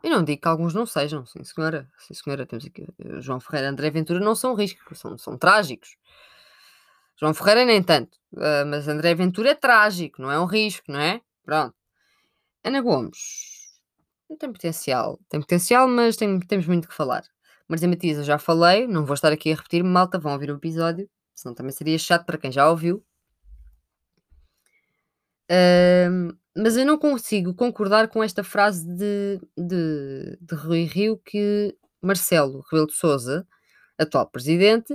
E 0.03 0.09
não 0.09 0.23
digo 0.25 0.41
que 0.43 0.49
alguns 0.49 0.75
não 0.75 0.87
sejam, 0.87 1.27
sim 1.27 1.43
senhora. 1.45 1.89
Sim 1.99 2.15
senhora, 2.15 2.47
temos 2.47 2.65
aqui 2.65 2.87
eh, 2.99 3.21
João 3.21 3.41
Ferreira 3.41 3.69
e 3.69 3.71
André 3.71 3.91
Ventura 3.91 4.21
não 4.21 4.35
são 4.35 4.55
riscos, 4.55 4.99
são, 4.99 5.19
são 5.19 5.37
trágicos. 5.37 5.97
João 7.19 7.35
Ferreira 7.35 7.65
nem 7.65 7.83
tanto, 7.83 8.19
uh, 8.35 8.67
mas 8.67 8.87
André 8.89 9.15
Ventura 9.15 9.51
é 9.51 9.55
trágico, 9.55 10.21
não 10.21 10.31
é 10.31 10.39
um 10.39 10.45
risco, 10.45 10.93
não 10.93 11.01
é? 11.01 11.21
Pronto. 11.45 11.75
Ana 12.63 12.81
Gomes 12.83 13.57
tem 14.39 14.53
potencial, 14.53 15.19
tem 15.29 15.41
potencial, 15.41 15.89
mas 15.89 16.17
tem, 16.17 16.39
temos 16.41 16.67
muito 16.67 16.89
que 16.89 16.95
falar. 16.95 17.25
Marisa 17.69 17.89
Matias 17.89 18.19
eu 18.19 18.25
já 18.25 18.39
falei, 18.39 18.87
não 18.87 19.05
vou 19.07 19.15
estar 19.15 19.33
aqui 19.33 19.53
a 19.53 19.57
repetir, 19.57 19.83
malta, 19.85 20.19
vão 20.19 20.33
ouvir 20.33 20.51
o 20.51 20.57
episódio, 20.57 21.09
senão 21.35 21.55
também 21.55 21.73
seria 21.73 21.99
chato 21.99 22.27
para 22.27 22.39
quem 22.39 22.51
já 22.53 22.69
ouviu. 22.69 23.05
Uh, 25.51 26.37
mas 26.57 26.77
eu 26.77 26.87
não 26.87 26.99
consigo 26.99 27.55
concordar 27.55 28.09
com 28.09 28.23
esta 28.23 28.43
frase 28.43 28.87
de, 28.87 29.39
de, 29.57 30.39
de 30.41 30.55
Rui 30.55 30.85
Rio 30.85 31.19
que 31.25 31.77
Marcelo 32.03 32.63
Rebelo 32.71 32.87
de 32.87 32.95
Souza, 32.95 33.47
atual 33.99 34.31
presidente, 34.31 34.95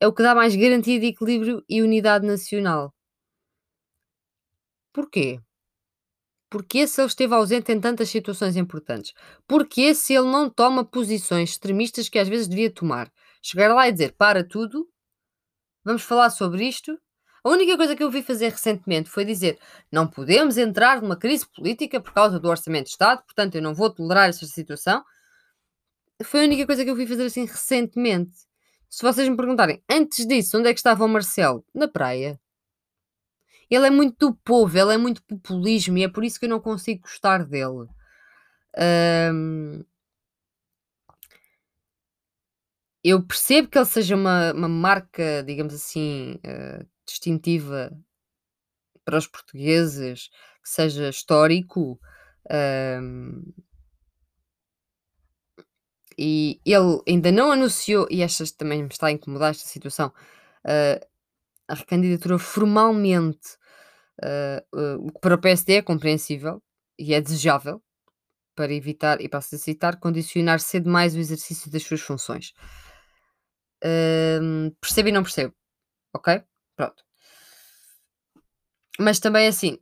é 0.00 0.06
o 0.06 0.12
que 0.12 0.22
dá 0.22 0.34
mais 0.34 0.56
garantia 0.56 0.98
de 1.00 1.06
equilíbrio 1.06 1.64
e 1.68 1.82
unidade 1.82 2.26
nacional. 2.26 2.92
Porquê? 4.92 5.40
Porque 6.50 6.86
se 6.86 7.00
ele 7.00 7.08
esteve 7.08 7.34
ausente 7.34 7.72
em 7.72 7.80
tantas 7.80 8.08
situações 8.08 8.56
importantes? 8.56 9.12
Porque 9.46 9.94
se 9.94 10.14
ele 10.14 10.30
não 10.30 10.48
toma 10.48 10.84
posições 10.84 11.50
extremistas 11.50 12.08
que 12.08 12.18
às 12.18 12.28
vezes 12.28 12.48
devia 12.48 12.72
tomar? 12.72 13.12
Chegar 13.42 13.74
lá 13.74 13.88
e 13.88 13.92
dizer 13.92 14.14
para 14.16 14.42
tudo, 14.46 14.88
vamos 15.84 16.02
falar 16.02 16.30
sobre 16.30 16.66
isto. 16.66 16.98
A 17.46 17.48
única 17.48 17.76
coisa 17.76 17.94
que 17.94 18.02
eu 18.02 18.10
vi 18.10 18.24
fazer 18.24 18.48
recentemente 18.48 19.08
foi 19.08 19.24
dizer 19.24 19.56
não 19.90 20.04
podemos 20.04 20.58
entrar 20.58 21.00
numa 21.00 21.16
crise 21.16 21.46
política 21.46 22.00
por 22.00 22.12
causa 22.12 22.40
do 22.40 22.48
orçamento 22.48 22.86
de 22.86 22.90
Estado, 22.90 23.22
portanto 23.22 23.54
eu 23.54 23.62
não 23.62 23.72
vou 23.72 23.88
tolerar 23.88 24.28
esta 24.28 24.44
situação. 24.46 25.04
Foi 26.24 26.40
a 26.40 26.42
única 26.42 26.66
coisa 26.66 26.84
que 26.84 26.90
eu 26.90 26.96
vi 26.96 27.06
fazer 27.06 27.26
assim 27.26 27.44
recentemente. 27.44 28.34
Se 28.90 29.00
vocês 29.00 29.28
me 29.28 29.36
perguntarem, 29.36 29.80
antes 29.88 30.26
disso, 30.26 30.58
onde 30.58 30.68
é 30.68 30.72
que 30.72 30.80
estava 30.80 31.04
o 31.04 31.08
Marcelo? 31.08 31.64
Na 31.72 31.86
praia. 31.86 32.40
Ele 33.70 33.86
é 33.86 33.90
muito 33.90 34.30
do 34.30 34.34
povo, 34.34 34.76
ele 34.76 34.94
é 34.94 34.96
muito 34.96 35.22
populismo 35.22 35.96
e 35.98 36.02
é 36.02 36.08
por 36.08 36.24
isso 36.24 36.40
que 36.40 36.46
eu 36.46 36.50
não 36.50 36.58
consigo 36.60 37.02
gostar 37.02 37.44
dele. 37.46 37.86
Um, 39.32 39.84
eu 43.04 43.22
percebo 43.24 43.68
que 43.68 43.78
ele 43.78 43.86
seja 43.86 44.16
uma, 44.16 44.52
uma 44.52 44.68
marca, 44.68 45.44
digamos 45.44 45.74
assim, 45.74 46.40
uh, 46.44 46.95
distintiva 47.06 47.92
para 49.04 49.18
os 49.18 49.26
portugueses, 49.26 50.28
que 50.62 50.68
seja 50.68 51.08
histórico. 51.08 52.00
Um, 52.50 53.52
e 56.18 56.60
ele 56.64 57.02
ainda 57.06 57.30
não 57.30 57.52
anunciou, 57.52 58.06
e 58.10 58.22
esta 58.22 58.44
também 58.56 58.82
me 58.82 58.88
está 58.88 59.08
a 59.08 59.12
incomodar 59.12 59.50
esta 59.50 59.68
situação, 59.68 60.08
uh, 60.64 61.06
a 61.68 61.74
recandidatura 61.74 62.38
formalmente, 62.38 63.56
uh, 64.22 65.06
uh, 65.06 65.20
para 65.20 65.34
o 65.34 65.40
PSD 65.40 65.74
é 65.74 65.82
compreensível 65.82 66.62
e 66.98 67.12
é 67.12 67.20
desejável 67.20 67.82
para 68.54 68.72
evitar, 68.72 69.20
e 69.20 69.28
passo 69.28 69.54
a 69.54 69.58
citar, 69.58 70.00
condicionar 70.00 70.60
cedo 70.60 70.88
mais 70.88 71.14
o 71.14 71.18
exercício 71.18 71.70
das 71.70 71.82
suas 71.82 72.00
funções. 72.00 72.54
Percebo 74.80 75.10
e 75.10 75.12
não 75.12 75.22
percebo. 75.22 75.54
Ok? 76.14 76.42
Pronto. 76.76 77.04
Mas 78.98 79.18
também 79.18 79.46
assim, 79.46 79.78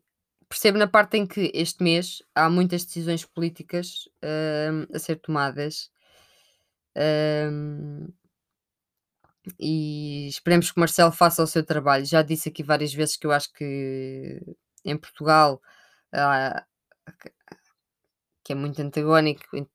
percebo 0.48 0.78
na 0.78 0.86
parte 0.88 1.16
em 1.16 1.26
que 1.26 1.50
este 1.54 1.82
mês 1.82 2.22
há 2.34 2.48
muitas 2.48 2.84
decisões 2.84 3.24
políticas 3.24 4.08
a 4.92 4.98
ser 4.98 5.16
tomadas 5.16 5.90
um, 6.96 8.08
e 9.58 10.26
esperemos 10.28 10.70
que 10.70 10.80
Marcelo 10.80 11.12
faça 11.12 11.42
o 11.42 11.46
seu 11.46 11.64
trabalho. 11.64 12.04
Já 12.06 12.22
disse 12.22 12.48
aqui 12.48 12.62
várias 12.62 12.92
vezes 12.94 13.16
que 13.16 13.26
eu 13.26 13.32
acho 13.32 13.52
que 13.52 14.40
em 14.84 14.96
Portugal 14.96 15.60
que 18.44 18.52
é 18.52 18.56
muito 18.56 18.80
antagónico 18.80 19.44
em, 19.56 19.66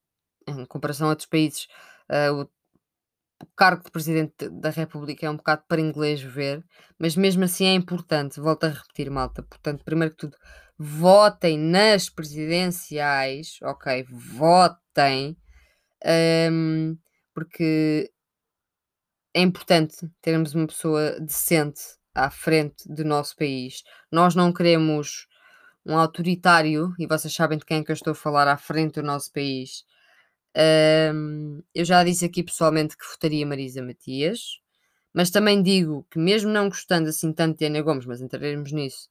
em 0.46 0.64
comparação 0.64 1.08
a 1.08 1.10
outros 1.10 1.28
países, 1.28 1.66
uh, 2.08 2.42
o, 2.42 2.50
o, 3.42 3.46
cargo 3.56 3.84
de 3.84 3.90
Presidente 3.90 4.48
da 4.48 4.70
República 4.70 5.26
é 5.26 5.30
um 5.30 5.36
bocado 5.36 5.64
para 5.68 5.80
inglês 5.80 6.20
ver, 6.20 6.64
mas 6.98 7.16
mesmo 7.16 7.44
assim 7.44 7.66
é 7.66 7.74
importante, 7.74 8.40
volto 8.40 8.64
a 8.64 8.68
repetir, 8.68 9.10
malta. 9.10 9.42
Portanto, 9.42 9.84
primeiro 9.84 10.14
que 10.14 10.18
tudo, 10.18 10.36
votem 10.78 11.58
nas 11.58 12.08
presidenciais, 12.08 13.58
ok? 13.62 14.06
Votem. 14.10 15.36
Um, 16.50 16.96
porque 17.34 18.10
é 19.34 19.42
importante 19.42 19.96
termos 20.20 20.54
uma 20.54 20.66
pessoa 20.66 21.18
decente 21.20 21.80
à 22.14 22.30
frente 22.30 22.88
do 22.88 23.04
nosso 23.04 23.36
país. 23.36 23.82
Nós 24.10 24.34
não 24.34 24.52
queremos 24.52 25.26
um 25.86 25.96
autoritário, 25.96 26.94
e 26.98 27.06
vocês 27.06 27.34
sabem 27.34 27.58
de 27.58 27.64
quem 27.64 27.78
é 27.78 27.84
que 27.84 27.90
eu 27.90 27.94
estou 27.94 28.12
a 28.12 28.14
falar 28.14 28.48
à 28.48 28.56
frente 28.56 28.94
do 28.94 29.02
nosso 29.02 29.32
país. 29.32 29.84
Um, 30.56 31.62
eu 31.74 31.84
já 31.84 32.02
disse 32.02 32.24
aqui 32.24 32.42
pessoalmente 32.42 32.96
que 32.96 33.06
votaria 33.06 33.46
Marisa 33.46 33.82
Matias, 33.82 34.60
mas 35.12 35.30
também 35.30 35.62
digo 35.62 36.06
que, 36.10 36.18
mesmo 36.18 36.50
não 36.50 36.68
gostando 36.68 37.08
assim 37.08 37.32
tanto 37.32 37.58
de 37.58 37.66
Ana 37.66 37.82
Gomes, 37.82 38.06
mas 38.06 38.20
entraremos 38.20 38.72
nisso, 38.72 39.08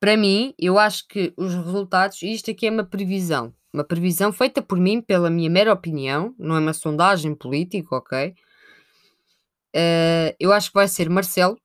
para 0.00 0.16
mim, 0.16 0.52
eu 0.58 0.80
acho 0.80 1.06
que 1.06 1.32
os 1.36 1.54
resultados, 1.54 2.22
e 2.22 2.32
isto 2.32 2.50
aqui 2.50 2.66
é 2.66 2.70
uma 2.70 2.84
previsão, 2.84 3.54
uma 3.72 3.84
previsão 3.84 4.32
feita 4.32 4.60
por 4.60 4.76
mim, 4.76 5.00
pela 5.00 5.30
minha 5.30 5.48
mera 5.48 5.72
opinião, 5.72 6.34
não 6.38 6.56
é 6.56 6.58
uma 6.58 6.72
sondagem 6.72 7.34
política, 7.36 7.94
ok? 7.94 8.34
Uh, 9.74 10.34
eu 10.40 10.52
acho 10.52 10.70
que 10.70 10.74
vai 10.74 10.88
ser 10.88 11.08
Marcelo. 11.08 11.56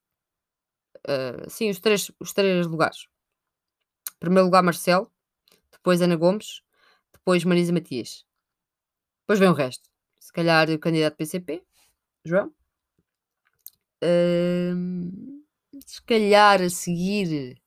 Uh, 0.99 1.49
sim, 1.49 1.69
os 1.69 1.79
três, 1.79 2.11
os 2.19 2.31
três 2.31 2.67
lugares. 2.67 3.07
Primeiro 4.19 4.45
lugar, 4.45 4.61
Marcelo. 4.63 5.11
Depois 5.71 6.01
Ana 6.01 6.15
Gomes. 6.15 6.61
Depois 7.27 7.43
Marisa 7.43 7.73
Matias. 7.73 8.25
Depois 9.23 9.37
vem 9.37 9.49
o 9.49 9.53
resto. 9.53 9.89
Se 10.17 10.31
calhar 10.31 10.69
o 10.69 10.79
candidato 10.79 11.17
PCP, 11.17 11.61
João. 12.23 12.53
Uh, 14.01 15.43
se 15.85 16.01
calhar 16.03 16.61
a 16.61 16.69
seguir 16.69 17.61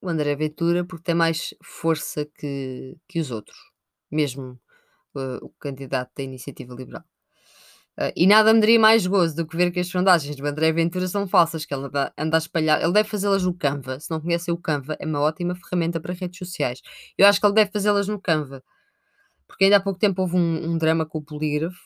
o 0.00 0.08
André 0.08 0.34
Ventura, 0.34 0.84
porque 0.84 1.04
tem 1.04 1.14
mais 1.14 1.54
força 1.62 2.26
que, 2.26 2.98
que 3.06 3.20
os 3.20 3.30
outros, 3.30 3.56
mesmo 4.10 4.60
uh, 5.14 5.38
o 5.42 5.50
candidato 5.60 6.10
da 6.16 6.24
Iniciativa 6.24 6.74
Liberal. 6.74 7.04
Uh, 7.98 8.12
e 8.14 8.26
nada 8.26 8.52
me 8.52 8.60
daria 8.60 8.78
mais 8.78 9.06
gozo 9.06 9.36
do 9.36 9.46
que 9.46 9.56
ver 9.56 9.70
que 9.70 9.80
as 9.80 9.86
sondagens 9.88 10.36
do 10.36 10.46
André 10.46 10.70
Ventura 10.70 11.08
são 11.08 11.26
falsas, 11.26 11.64
que 11.64 11.72
ele 11.72 11.86
anda, 11.86 12.12
anda 12.18 12.36
a 12.36 12.38
espalhar. 12.38 12.82
Ele 12.82 12.92
deve 12.92 13.08
fazê-las 13.08 13.42
no 13.42 13.54
Canva. 13.54 13.98
Se 13.98 14.10
não 14.10 14.20
conhecem 14.20 14.52
o 14.52 14.58
Canva, 14.58 14.96
é 14.98 15.06
uma 15.06 15.20
ótima 15.20 15.54
ferramenta 15.54 15.98
para 15.98 16.12
redes 16.12 16.38
sociais. 16.38 16.82
Eu 17.16 17.26
acho 17.26 17.40
que 17.40 17.46
ele 17.46 17.54
deve 17.54 17.70
fazê-las 17.72 18.06
no 18.06 18.20
Canva. 18.20 18.62
Porque 19.48 19.64
ainda 19.64 19.78
há 19.78 19.80
pouco 19.80 19.98
tempo 19.98 20.20
houve 20.22 20.36
um, 20.36 20.72
um 20.72 20.78
drama 20.78 21.06
com 21.06 21.18
o 21.18 21.22
polígrafo. 21.22 21.78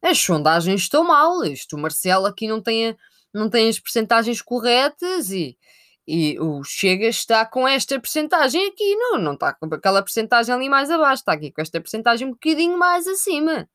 As 0.00 0.18
sondagens 0.18 0.82
estão 0.82 1.04
mal. 1.04 1.44
Isto, 1.44 1.74
o 1.74 1.78
Marcelo 1.80 2.26
aqui 2.26 2.46
não 2.46 2.62
tem, 2.62 2.96
não 3.34 3.50
tem 3.50 3.68
as 3.68 3.80
percentagens 3.80 4.40
corretas 4.40 5.32
e, 5.32 5.58
e 6.06 6.38
o 6.38 6.62
Chega 6.62 7.06
está 7.06 7.44
com 7.44 7.66
esta 7.66 7.98
percentagem 7.98 8.68
aqui. 8.68 8.94
Não, 8.94 9.18
não 9.18 9.34
está 9.34 9.52
com 9.52 9.66
aquela 9.74 10.00
percentagem 10.00 10.54
ali 10.54 10.68
mais 10.68 10.92
abaixo. 10.92 11.22
Está 11.22 11.32
aqui 11.32 11.50
com 11.50 11.60
esta 11.60 11.80
percentagem 11.80 12.28
um 12.28 12.32
bocadinho 12.32 12.78
mais 12.78 13.08
acima. 13.08 13.68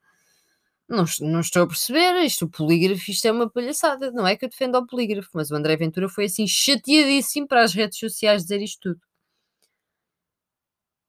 Não, 0.92 1.06
não 1.22 1.40
estou 1.40 1.64
a 1.64 1.68
perceber, 1.68 2.22
isto, 2.26 2.44
o 2.44 2.50
polígrafo, 2.50 3.10
isto 3.10 3.26
é 3.26 3.32
uma 3.32 3.50
palhaçada. 3.50 4.12
Não 4.12 4.28
é 4.28 4.36
que 4.36 4.44
eu 4.44 4.50
defendo 4.50 4.76
o 4.76 4.86
polígrafo, 4.86 5.30
mas 5.34 5.50
o 5.50 5.56
André 5.56 5.78
Ventura 5.78 6.10
foi 6.10 6.26
assim 6.26 6.46
chateadíssimo 6.46 7.48
para 7.48 7.64
as 7.64 7.74
redes 7.74 7.98
sociais 7.98 8.42
dizer 8.44 8.62
isto 8.62 8.80
tudo. 8.82 9.00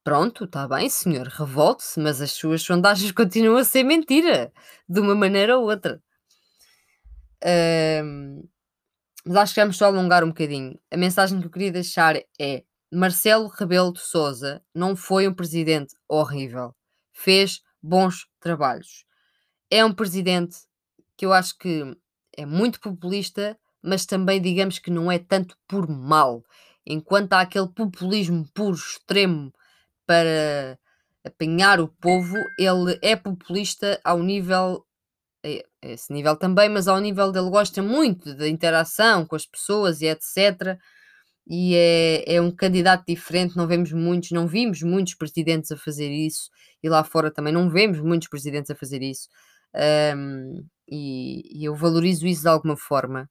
Pronto, 0.05 0.45
está 0.45 0.69
bem, 0.69 0.89
senhor, 0.89 1.27
revolte-se, 1.27 1.99
mas 1.99 2.21
as 2.21 2.31
suas 2.31 2.63
sondagens 2.63 3.11
continuam 3.13 3.59
a 3.59 3.65
ser 3.65 3.83
mentira, 3.83 4.53
de 4.89 5.01
uma 5.01 5.17
maneira 5.17 5.59
ou 5.59 5.69
outra. 5.69 6.01
Um, 7.45 8.49
mas 9.27 9.37
acho 9.37 9.55
que 9.55 9.61
vamos 9.61 9.77
só 9.77 9.87
alongar 9.87 10.23
um 10.23 10.29
bocadinho. 10.29 10.79
A 10.93 10.97
mensagem 10.97 11.41
que 11.41 11.47
eu 11.47 11.51
queria 11.51 11.73
deixar 11.73 12.17
é: 12.41 12.65
Marcelo 12.93 13.49
Rebelo 13.49 13.93
de 13.93 14.01
Souza 14.01 14.63
não 14.73 14.95
foi 14.95 15.27
um 15.27 15.35
presidente 15.35 15.97
horrível, 16.09 16.73
fez 17.13 17.61
bons 17.83 18.29
trabalhos 18.41 19.05
é 19.73 19.83
um 19.83 19.93
presidente 19.93 20.59
que 21.17 21.25
eu 21.25 21.33
acho 21.33 21.57
que 21.57 21.97
é 22.37 22.45
muito 22.45 22.79
populista, 22.79 23.59
mas 23.83 24.05
também 24.05 24.39
digamos 24.39 24.79
que 24.79 24.91
não 24.91 25.11
é 25.11 25.19
tanto 25.19 25.57
por 25.67 25.89
mal. 25.89 26.45
Enquanto 26.87 27.33
há 27.33 27.41
aquele 27.41 27.69
populismo 27.69 28.47
puro, 28.53 28.77
extremo, 28.77 29.51
para 30.07 30.79
apanhar 31.25 31.81
o 31.81 31.89
povo, 31.89 32.37
ele 32.59 32.99
é 33.01 33.17
populista 33.17 33.99
ao 34.05 34.23
nível. 34.23 34.85
Esse 35.81 36.13
nível 36.13 36.37
também, 36.37 36.69
mas 36.69 36.87
ao 36.87 37.01
nível 37.01 37.33
dele 37.33 37.49
gosta 37.49 37.83
muito 37.83 38.35
da 38.35 38.47
interação 38.47 39.25
com 39.25 39.35
as 39.35 39.47
pessoas 39.47 40.03
e 40.03 40.07
etc. 40.07 40.79
E 41.47 41.75
é, 41.75 42.35
é 42.37 42.41
um 42.43 42.51
candidato 42.51 43.05
diferente, 43.07 43.57
não 43.57 43.67
vemos 43.67 43.91
muitos, 43.93 44.31
não 44.33 44.47
vimos 44.47 44.83
muitos 44.83 45.15
presidentes 45.15 45.73
a 45.73 45.77
fazer 45.77 46.11
isso, 46.11 46.51
e 46.83 46.89
lá 46.89 47.03
fora 47.03 47.33
também 47.33 47.53
não 47.53 47.69
vemos 47.69 48.01
muitos 48.01 48.29
presidentes 48.29 48.71
a 48.71 48.77
fazer 48.77 49.03
isso. 49.03 49.29
Um, 49.75 50.67
e, 50.89 51.61
e, 51.61 51.65
eu 51.65 51.75
valorizo 51.75 52.27
isso 52.27 52.43
de 52.43 52.49
alguma 52.49 52.77
forma. 52.77 53.29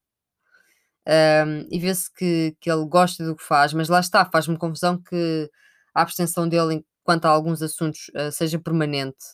Um, 1.08 1.68
e 1.70 1.80
vê-se 1.80 2.12
que, 2.14 2.56
que 2.60 2.72
ele 2.72 2.86
gosta 2.86 3.26
do 3.26 3.36
que 3.36 3.44
faz, 3.44 3.74
mas 3.74 3.90
lá 3.90 4.00
está, 4.00 4.26
faz-me 4.26 4.58
confusão 4.58 5.02
que 5.02 5.50
a 5.94 6.02
abstenção 6.04 6.48
dele 6.48 6.86
quanto 7.04 7.26
a 7.26 7.30
alguns 7.30 7.62
assuntos 7.62 8.10
uh, 8.10 8.32
seja 8.32 8.60
permanente, 8.60 9.26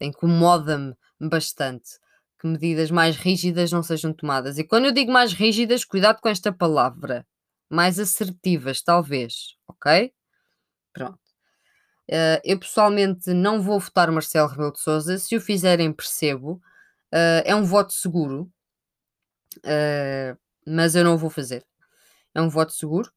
incomoda-me 0.00 0.94
bastante 1.20 1.88
que 2.38 2.46
medidas 2.46 2.90
mais 2.90 3.16
rígidas 3.16 3.72
não 3.72 3.82
sejam 3.82 4.12
tomadas. 4.12 4.58
E 4.58 4.64
quando 4.64 4.86
eu 4.86 4.92
digo 4.92 5.10
mais 5.10 5.32
rígidas, 5.32 5.84
cuidado 5.84 6.20
com 6.20 6.28
esta 6.28 6.52
palavra, 6.52 7.26
mais 7.70 7.98
assertivas, 7.98 8.82
talvez, 8.82 9.56
ok? 9.66 10.12
Pronto. 10.92 11.25
Uh, 12.08 12.38
eu 12.44 12.58
pessoalmente 12.58 13.32
não 13.34 13.60
vou 13.60 13.80
votar 13.80 14.10
Marcelo 14.12 14.48
Rebelo 14.48 14.72
de 14.72 14.80
Souza. 14.80 15.18
Se 15.18 15.36
o 15.36 15.40
fizerem, 15.40 15.92
percebo. 15.92 16.62
Uh, 17.12 17.42
é 17.44 17.54
um 17.54 17.64
voto 17.64 17.92
seguro, 17.92 18.50
uh, 19.58 20.38
mas 20.66 20.94
eu 20.94 21.04
não 21.04 21.16
vou 21.18 21.30
fazer. 21.30 21.64
É 22.34 22.40
um 22.40 22.48
voto 22.48 22.72
seguro. 22.72 23.10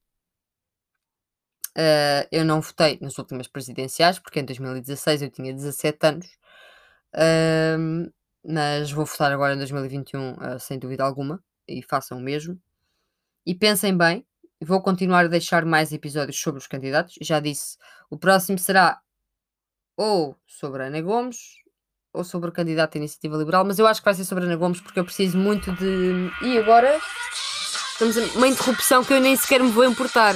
eu 2.32 2.44
não 2.46 2.62
votei 2.62 2.98
nas 3.02 3.18
últimas 3.18 3.48
presidenciais, 3.48 4.20
porque 4.20 4.40
em 4.40 4.46
2016 4.46 5.22
eu 5.22 5.30
tinha 5.30 5.54
17 5.54 6.06
anos. 6.06 6.28
mas 8.44 8.92
vou 8.92 9.06
votar 9.06 9.32
agora 9.32 9.54
em 9.54 9.58
2021, 9.58 10.60
sem 10.60 10.80
dúvida 10.80 11.04
alguma. 11.04 11.44
E 11.68 11.84
façam 11.84 12.18
o 12.18 12.22
mesmo. 12.22 12.60
E 13.46 13.56
pensem 13.56 13.98
bem, 13.98 14.26
Vou 14.62 14.82
continuar 14.82 15.26
a 15.26 15.30
deixar 15.30 15.64
mais 15.66 15.94
episódios 15.94 16.40
sobre 16.40 16.60
os 16.60 16.68
candidatos. 16.68 17.16
Já 17.22 17.40
disse, 17.40 17.78
o 18.10 18.18
próximo 18.18 18.58
será 18.58 19.00
ou 19.96 20.36
sobre 20.46 20.84
Ana 20.84 21.02
Gomes 21.02 21.38
ou 22.12 22.24
sobre 22.24 22.50
o 22.50 22.54
candidato 22.54 22.96
à 22.96 22.98
Iniciativa 22.98 23.38
Liberal, 23.38 23.64
mas 23.64 23.80
eu 23.80 23.88
acho 23.88 24.02
que 24.02 24.06
vai 24.06 24.14
ser 24.14 24.26
sobre 24.26 24.46
Ana 24.46 24.56
Gomes 24.56 24.82
porque 24.82 25.00
eu 25.00 25.06
preciso 25.06 25.38
muito 25.38 25.72
de. 25.74 26.32
E 26.42 26.58
agora? 26.58 27.00
Estamos 27.92 28.18
a 28.18 28.38
uma 28.38 28.48
interrupção 28.48 29.04
que 29.04 29.14
eu 29.14 29.20
nem 29.20 29.36
sequer 29.36 29.62
me 29.62 29.72
vou 29.72 29.86
importar. 29.86 30.34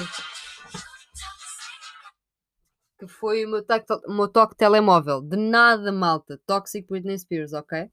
Que 2.99 3.07
foi 3.07 3.45
o 3.45 3.49
meu, 3.49 3.63
toque, 3.63 3.85
o 4.05 4.13
meu 4.13 4.27
toque 4.27 4.55
telemóvel. 4.55 5.21
De 5.21 5.37
nada, 5.37 5.91
malta. 5.91 6.39
Toxic 6.45 6.87
Britney 6.87 7.17
Spears, 7.17 7.53
ok? 7.53 7.89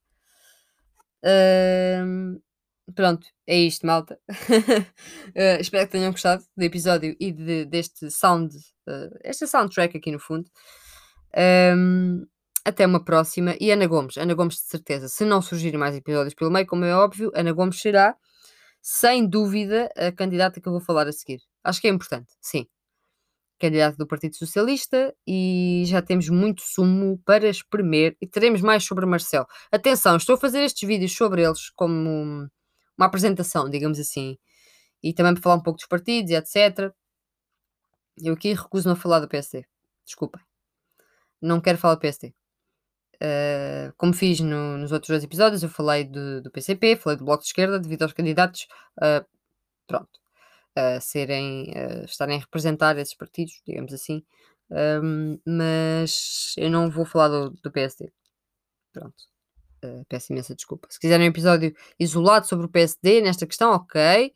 Um, 1.24 2.40
Pronto, 2.94 3.26
é 3.46 3.58
isto, 3.58 3.86
malta. 3.86 4.18
uh, 4.28 5.60
espero 5.60 5.86
que 5.86 5.92
tenham 5.92 6.12
gostado 6.12 6.42
do 6.56 6.62
episódio 6.62 7.14
e 7.20 7.32
de, 7.32 7.64
deste 7.66 8.10
sound, 8.10 8.54
uh, 8.88 9.18
esta 9.22 9.46
soundtrack 9.46 9.96
aqui 9.96 10.10
no 10.10 10.18
fundo. 10.18 10.50
Um, 11.36 12.26
até 12.64 12.86
uma 12.86 13.04
próxima. 13.04 13.56
E 13.60 13.70
Ana 13.70 13.86
Gomes, 13.86 14.16
Ana 14.16 14.34
Gomes 14.34 14.56
de 14.56 14.62
certeza, 14.62 15.08
se 15.08 15.24
não 15.24 15.42
surgirem 15.42 15.78
mais 15.78 15.96
episódios 15.96 16.34
pelo 16.34 16.50
meio, 16.50 16.66
como 16.66 16.84
é 16.84 16.94
óbvio, 16.94 17.30
Ana 17.34 17.52
Gomes 17.52 17.80
será, 17.80 18.16
sem 18.82 19.26
dúvida, 19.26 19.90
a 19.96 20.12
candidata 20.12 20.60
que 20.60 20.68
eu 20.68 20.72
vou 20.72 20.80
falar 20.80 21.06
a 21.06 21.12
seguir. 21.12 21.40
Acho 21.64 21.80
que 21.80 21.88
é 21.88 21.90
importante, 21.90 22.32
sim. 22.40 22.66
Candidata 23.58 23.96
do 23.98 24.06
Partido 24.06 24.36
Socialista 24.36 25.14
e 25.26 25.82
já 25.86 26.00
temos 26.00 26.30
muito 26.30 26.62
sumo 26.62 27.20
para 27.26 27.46
espremer 27.46 28.16
e 28.20 28.26
teremos 28.26 28.62
mais 28.62 28.84
sobre 28.84 29.04
Marcelo. 29.04 29.46
Atenção, 29.70 30.16
estou 30.16 30.34
a 30.34 30.38
fazer 30.38 30.62
estes 30.62 30.88
vídeos 30.88 31.14
sobre 31.14 31.42
eles 31.42 31.68
como 31.76 32.48
uma 33.00 33.06
apresentação, 33.06 33.68
digamos 33.70 33.98
assim, 33.98 34.38
e 35.02 35.14
também 35.14 35.32
para 35.34 35.42
falar 35.42 35.56
um 35.56 35.62
pouco 35.62 35.78
dos 35.78 35.88
partidos 35.88 36.30
e 36.30 36.34
etc. 36.34 36.92
Eu 38.22 38.34
aqui 38.34 38.52
recuso-me 38.52 38.92
a 38.92 38.96
falar 38.96 39.20
do 39.20 39.28
PSD. 39.28 39.64
Desculpem. 40.04 40.42
Não 41.40 41.60
quero 41.60 41.78
falar 41.78 41.94
do 41.94 42.00
PSD. 42.00 42.28
Uh, 42.28 42.32
eh, 43.22 43.92
como 43.96 44.12
fiz 44.12 44.40
no, 44.40 44.78
nos 44.78 44.92
outros 44.92 45.08
dois 45.08 45.24
episódios, 45.24 45.62
eu 45.62 45.68
falei 45.68 46.04
do, 46.04 46.42
do, 46.42 46.50
PCP, 46.50 46.96
falei 46.96 47.18
do 47.18 47.24
Bloco 47.24 47.42
de 47.42 47.48
Esquerda, 47.48 47.78
devido 47.78 48.02
aos 48.02 48.12
candidatos, 48.12 48.66
uh, 48.98 49.24
pronto, 49.86 50.10
uh, 50.78 51.00
serem, 51.00 51.72
estarem 52.04 52.38
a 52.38 52.40
representar 52.40 52.96
esses 52.98 53.14
partidos, 53.14 53.60
digamos 53.66 53.92
assim, 53.92 54.22
um, 54.70 55.38
mas 55.46 56.54
eu 56.56 56.70
não 56.70 56.90
vou 56.90 57.04
falar 57.04 57.28
do, 57.28 57.50
do 57.50 57.70
PSD. 57.70 58.10
Pronto. 58.92 59.29
Uh, 59.84 60.04
peço 60.08 60.32
imensa 60.32 60.54
desculpa. 60.54 60.88
Se 60.90 60.98
quiserem 60.98 61.26
um 61.26 61.30
episódio 61.30 61.74
isolado 61.98 62.46
sobre 62.46 62.66
o 62.66 62.68
PSD 62.68 63.20
nesta 63.20 63.46
questão, 63.46 63.72
ok. 63.72 64.32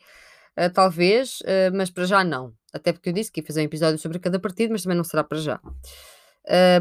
Uh, 0.58 0.72
talvez, 0.72 1.40
uh, 1.40 1.74
mas 1.74 1.90
para 1.90 2.04
já 2.04 2.24
não. 2.24 2.54
Até 2.72 2.92
porque 2.92 3.10
eu 3.10 3.12
disse 3.12 3.30
que 3.30 3.40
ia 3.40 3.46
fazer 3.46 3.60
um 3.60 3.64
episódio 3.64 3.98
sobre 3.98 4.18
cada 4.18 4.38
partido, 4.38 4.72
mas 4.72 4.82
também 4.82 4.96
não 4.96 5.04
será 5.04 5.22
para 5.22 5.38
já. 5.38 5.60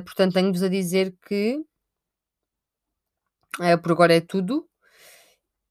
portanto, 0.05 0.33
tenho-vos 0.33 0.63
a 0.63 0.67
dizer 0.67 1.15
que 1.27 1.63
por 3.83 3.91
agora 3.91 4.15
é 4.15 4.21
tudo. 4.21 4.67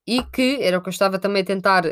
E 0.07 0.23
que 0.25 0.59
era 0.63 0.79
o 0.79 0.83
que 0.83 0.89
eu 0.89 0.93
estava 0.93 1.19
também 1.19 1.43
a 1.43 1.45
tentar 1.45 1.85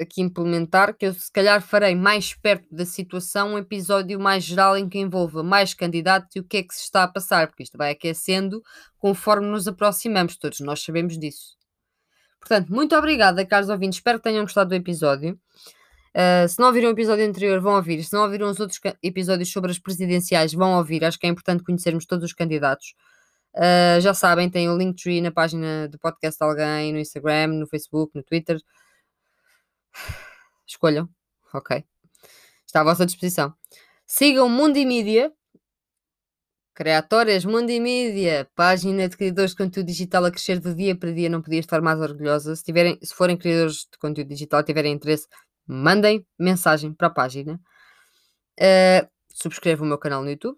aqui 0.00 0.22
implementar, 0.22 0.96
que 0.96 1.06
eu 1.06 1.14
se 1.14 1.30
calhar 1.30 1.60
farei 1.60 1.94
mais 1.94 2.34
perto 2.34 2.66
da 2.74 2.86
situação 2.86 3.54
um 3.54 3.58
episódio 3.58 4.18
mais 4.18 4.42
geral 4.44 4.76
em 4.76 4.88
que 4.88 4.98
envolva 4.98 5.42
mais 5.42 5.74
candidatos 5.74 6.34
e 6.34 6.40
o 6.40 6.44
que 6.44 6.58
é 6.58 6.62
que 6.62 6.74
se 6.74 6.82
está 6.82 7.04
a 7.04 7.08
passar, 7.08 7.48
porque 7.48 7.62
isto 7.62 7.76
vai 7.76 7.90
aquecendo 7.90 8.62
conforme 8.98 9.46
nos 9.46 9.68
aproximamos, 9.68 10.36
todos 10.36 10.60
nós 10.60 10.82
sabemos 10.82 11.18
disso. 11.18 11.56
Portanto, 12.40 12.72
muito 12.72 12.96
obrigada, 12.96 13.44
caros 13.44 13.68
ouvintes, 13.68 13.98
espero 13.98 14.18
que 14.18 14.24
tenham 14.24 14.42
gostado 14.42 14.70
do 14.70 14.74
episódio. 14.74 15.38
Uh, 16.14 16.48
se 16.48 16.58
não 16.58 16.66
ouviram 16.68 16.88
o 16.88 16.92
episódio 16.92 17.24
anterior, 17.24 17.60
vão 17.60 17.74
ouvir. 17.76 18.02
Se 18.02 18.12
não 18.12 18.22
ouviram 18.22 18.50
os 18.50 18.58
outros 18.58 18.80
episódios 19.02 19.52
sobre 19.52 19.70
as 19.70 19.78
presidenciais, 19.78 20.52
vão 20.52 20.76
ouvir. 20.76 21.04
Acho 21.04 21.18
que 21.18 21.26
é 21.26 21.30
importante 21.30 21.62
conhecermos 21.62 22.04
todos 22.04 22.24
os 22.24 22.32
candidatos. 22.32 22.94
Uh, 23.54 24.00
já 24.00 24.14
sabem, 24.14 24.48
tem 24.48 24.68
o 24.68 24.76
Linktree 24.76 25.20
na 25.20 25.30
página 25.30 25.88
do 25.88 25.98
podcast 25.98 26.38
de 26.38 26.44
alguém, 26.44 26.92
no 26.92 26.98
Instagram, 26.98 27.48
no 27.48 27.66
Facebook, 27.66 28.12
no 28.14 28.22
Twitter. 28.22 28.58
Escolham. 30.66 31.08
Ok. 31.52 31.84
Está 32.66 32.80
à 32.80 32.84
vossa 32.84 33.04
disposição. 33.04 33.54
Sigam 34.06 34.48
Mundimídia. 34.48 35.32
Criatórias 36.74 37.44
Mundimídia. 37.44 38.48
Página 38.54 39.08
de 39.08 39.16
criadores 39.16 39.50
de 39.50 39.56
conteúdo 39.56 39.86
digital 39.86 40.24
a 40.24 40.30
crescer 40.30 40.60
de 40.60 40.74
dia 40.74 40.96
para 40.96 41.12
dia. 41.12 41.28
Não 41.28 41.42
podia 41.42 41.60
estar 41.60 41.80
mais 41.80 42.00
orgulhosa. 42.00 42.54
Se, 42.54 42.62
tiverem, 42.62 42.98
se 43.02 43.14
forem 43.14 43.36
criadores 43.36 43.86
de 43.90 43.98
conteúdo 43.98 44.28
digital 44.28 44.62
tiverem 44.62 44.92
interesse, 44.92 45.26
mandem 45.66 46.26
mensagem 46.38 46.92
para 46.92 47.08
a 47.08 47.10
página. 47.10 47.60
Uh, 48.58 49.08
subscrevam 49.32 49.86
o 49.86 49.88
meu 49.88 49.98
canal 49.98 50.22
no 50.22 50.30
YouTube. 50.30 50.56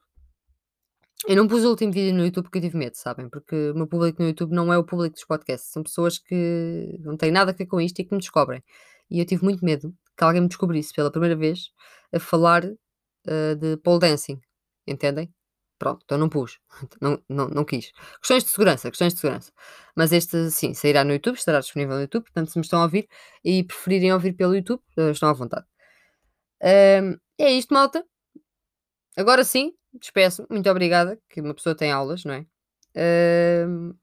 Eu 1.27 1.37
não 1.37 1.47
pus 1.47 1.64
o 1.64 1.71
último 1.71 1.92
vídeo 1.92 2.12
no 2.14 2.25
YouTube 2.25 2.45
porque 2.45 2.59
eu 2.59 2.62
tive 2.62 2.77
medo, 2.77 2.97
sabem? 2.97 3.29
Porque 3.29 3.71
o 3.71 3.75
meu 3.75 3.87
público 3.87 4.21
no 4.21 4.29
YouTube 4.29 4.53
não 4.53 4.73
é 4.73 4.77
o 4.77 4.85
público 4.85 5.14
dos 5.14 5.25
podcasts. 5.25 5.71
São 5.71 5.83
pessoas 5.83 6.18
que 6.18 6.99
não 7.01 7.16
têm 7.16 7.31
nada 7.31 7.53
a 7.53 7.55
ver 7.55 7.66
com 7.66 7.81
isto 7.81 8.01
e 8.01 8.05
que 8.05 8.12
me 8.12 8.18
descobrem. 8.21 8.62
E 9.12 9.20
eu 9.20 9.27
tive 9.27 9.44
muito 9.44 9.64
medo 9.64 9.94
que 10.16 10.25
alguém 10.25 10.40
me 10.40 10.48
descobrisse 10.48 10.92
pela 10.92 11.11
primeira 11.11 11.37
vez 11.37 11.70
a 12.12 12.18
falar 12.18 12.64
uh, 12.64 13.57
de 13.57 13.77
pole 13.79 14.01
dancing. 14.01 14.40
Entendem? 14.87 15.33
Pronto, 15.79 16.03
então 16.05 16.16
não 16.16 16.29
pus. 16.29 16.61
Não, 17.01 17.20
não, 17.29 17.48
não 17.48 17.64
quis. 17.64 17.92
Questões 18.20 18.44
de 18.44 18.51
segurança, 18.51 18.88
questões 18.88 19.14
de 19.14 19.20
segurança. 19.20 19.53
Mas 19.96 20.12
este, 20.12 20.48
sim, 20.51 20.75
sairá 20.75 21.03
no 21.03 21.12
YouTube, 21.12 21.35
estará 21.35 21.59
disponível 21.59 21.96
no 21.96 22.03
YouTube. 22.03 22.22
Portanto, 22.22 22.53
se 22.53 22.59
me 22.59 22.64
estão 22.64 22.81
a 22.81 22.85
ouvir 22.85 23.09
e 23.44 23.64
preferirem 23.64 24.12
ouvir 24.12 24.33
pelo 24.35 24.55
YouTube, 24.55 24.81
uh, 24.96 25.11
estão 25.11 25.29
à 25.29 25.33
vontade. 25.33 25.66
Uh, 26.62 27.18
é 27.37 27.51
isto, 27.51 27.75
malta. 27.75 28.05
Agora 29.16 29.42
sim, 29.42 29.72
despeço. 29.92 30.46
Muito 30.48 30.70
obrigada, 30.70 31.18
que 31.29 31.40
uma 31.40 31.55
pessoa 31.55 31.75
tem 31.75 31.90
aulas, 31.90 32.25
não 32.25 32.35
é? 32.35 32.46
Uh, 32.96 33.94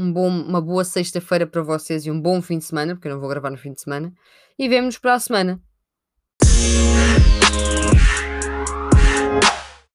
um 0.00 0.10
bom, 0.12 0.28
uma 0.28 0.60
boa 0.60 0.82
sexta-feira 0.82 1.46
para 1.46 1.62
vocês 1.62 2.06
e 2.06 2.10
um 2.10 2.20
bom 2.20 2.40
fim 2.40 2.58
de 2.58 2.64
semana, 2.64 2.94
porque 2.94 3.06
eu 3.06 3.12
não 3.12 3.20
vou 3.20 3.28
gravar 3.28 3.50
no 3.50 3.58
fim 3.58 3.72
de 3.72 3.82
semana. 3.82 4.12
E 4.58 4.68
vemo-nos 4.68 4.98
para 4.98 5.14
a 5.14 5.20
semana. 5.20 5.60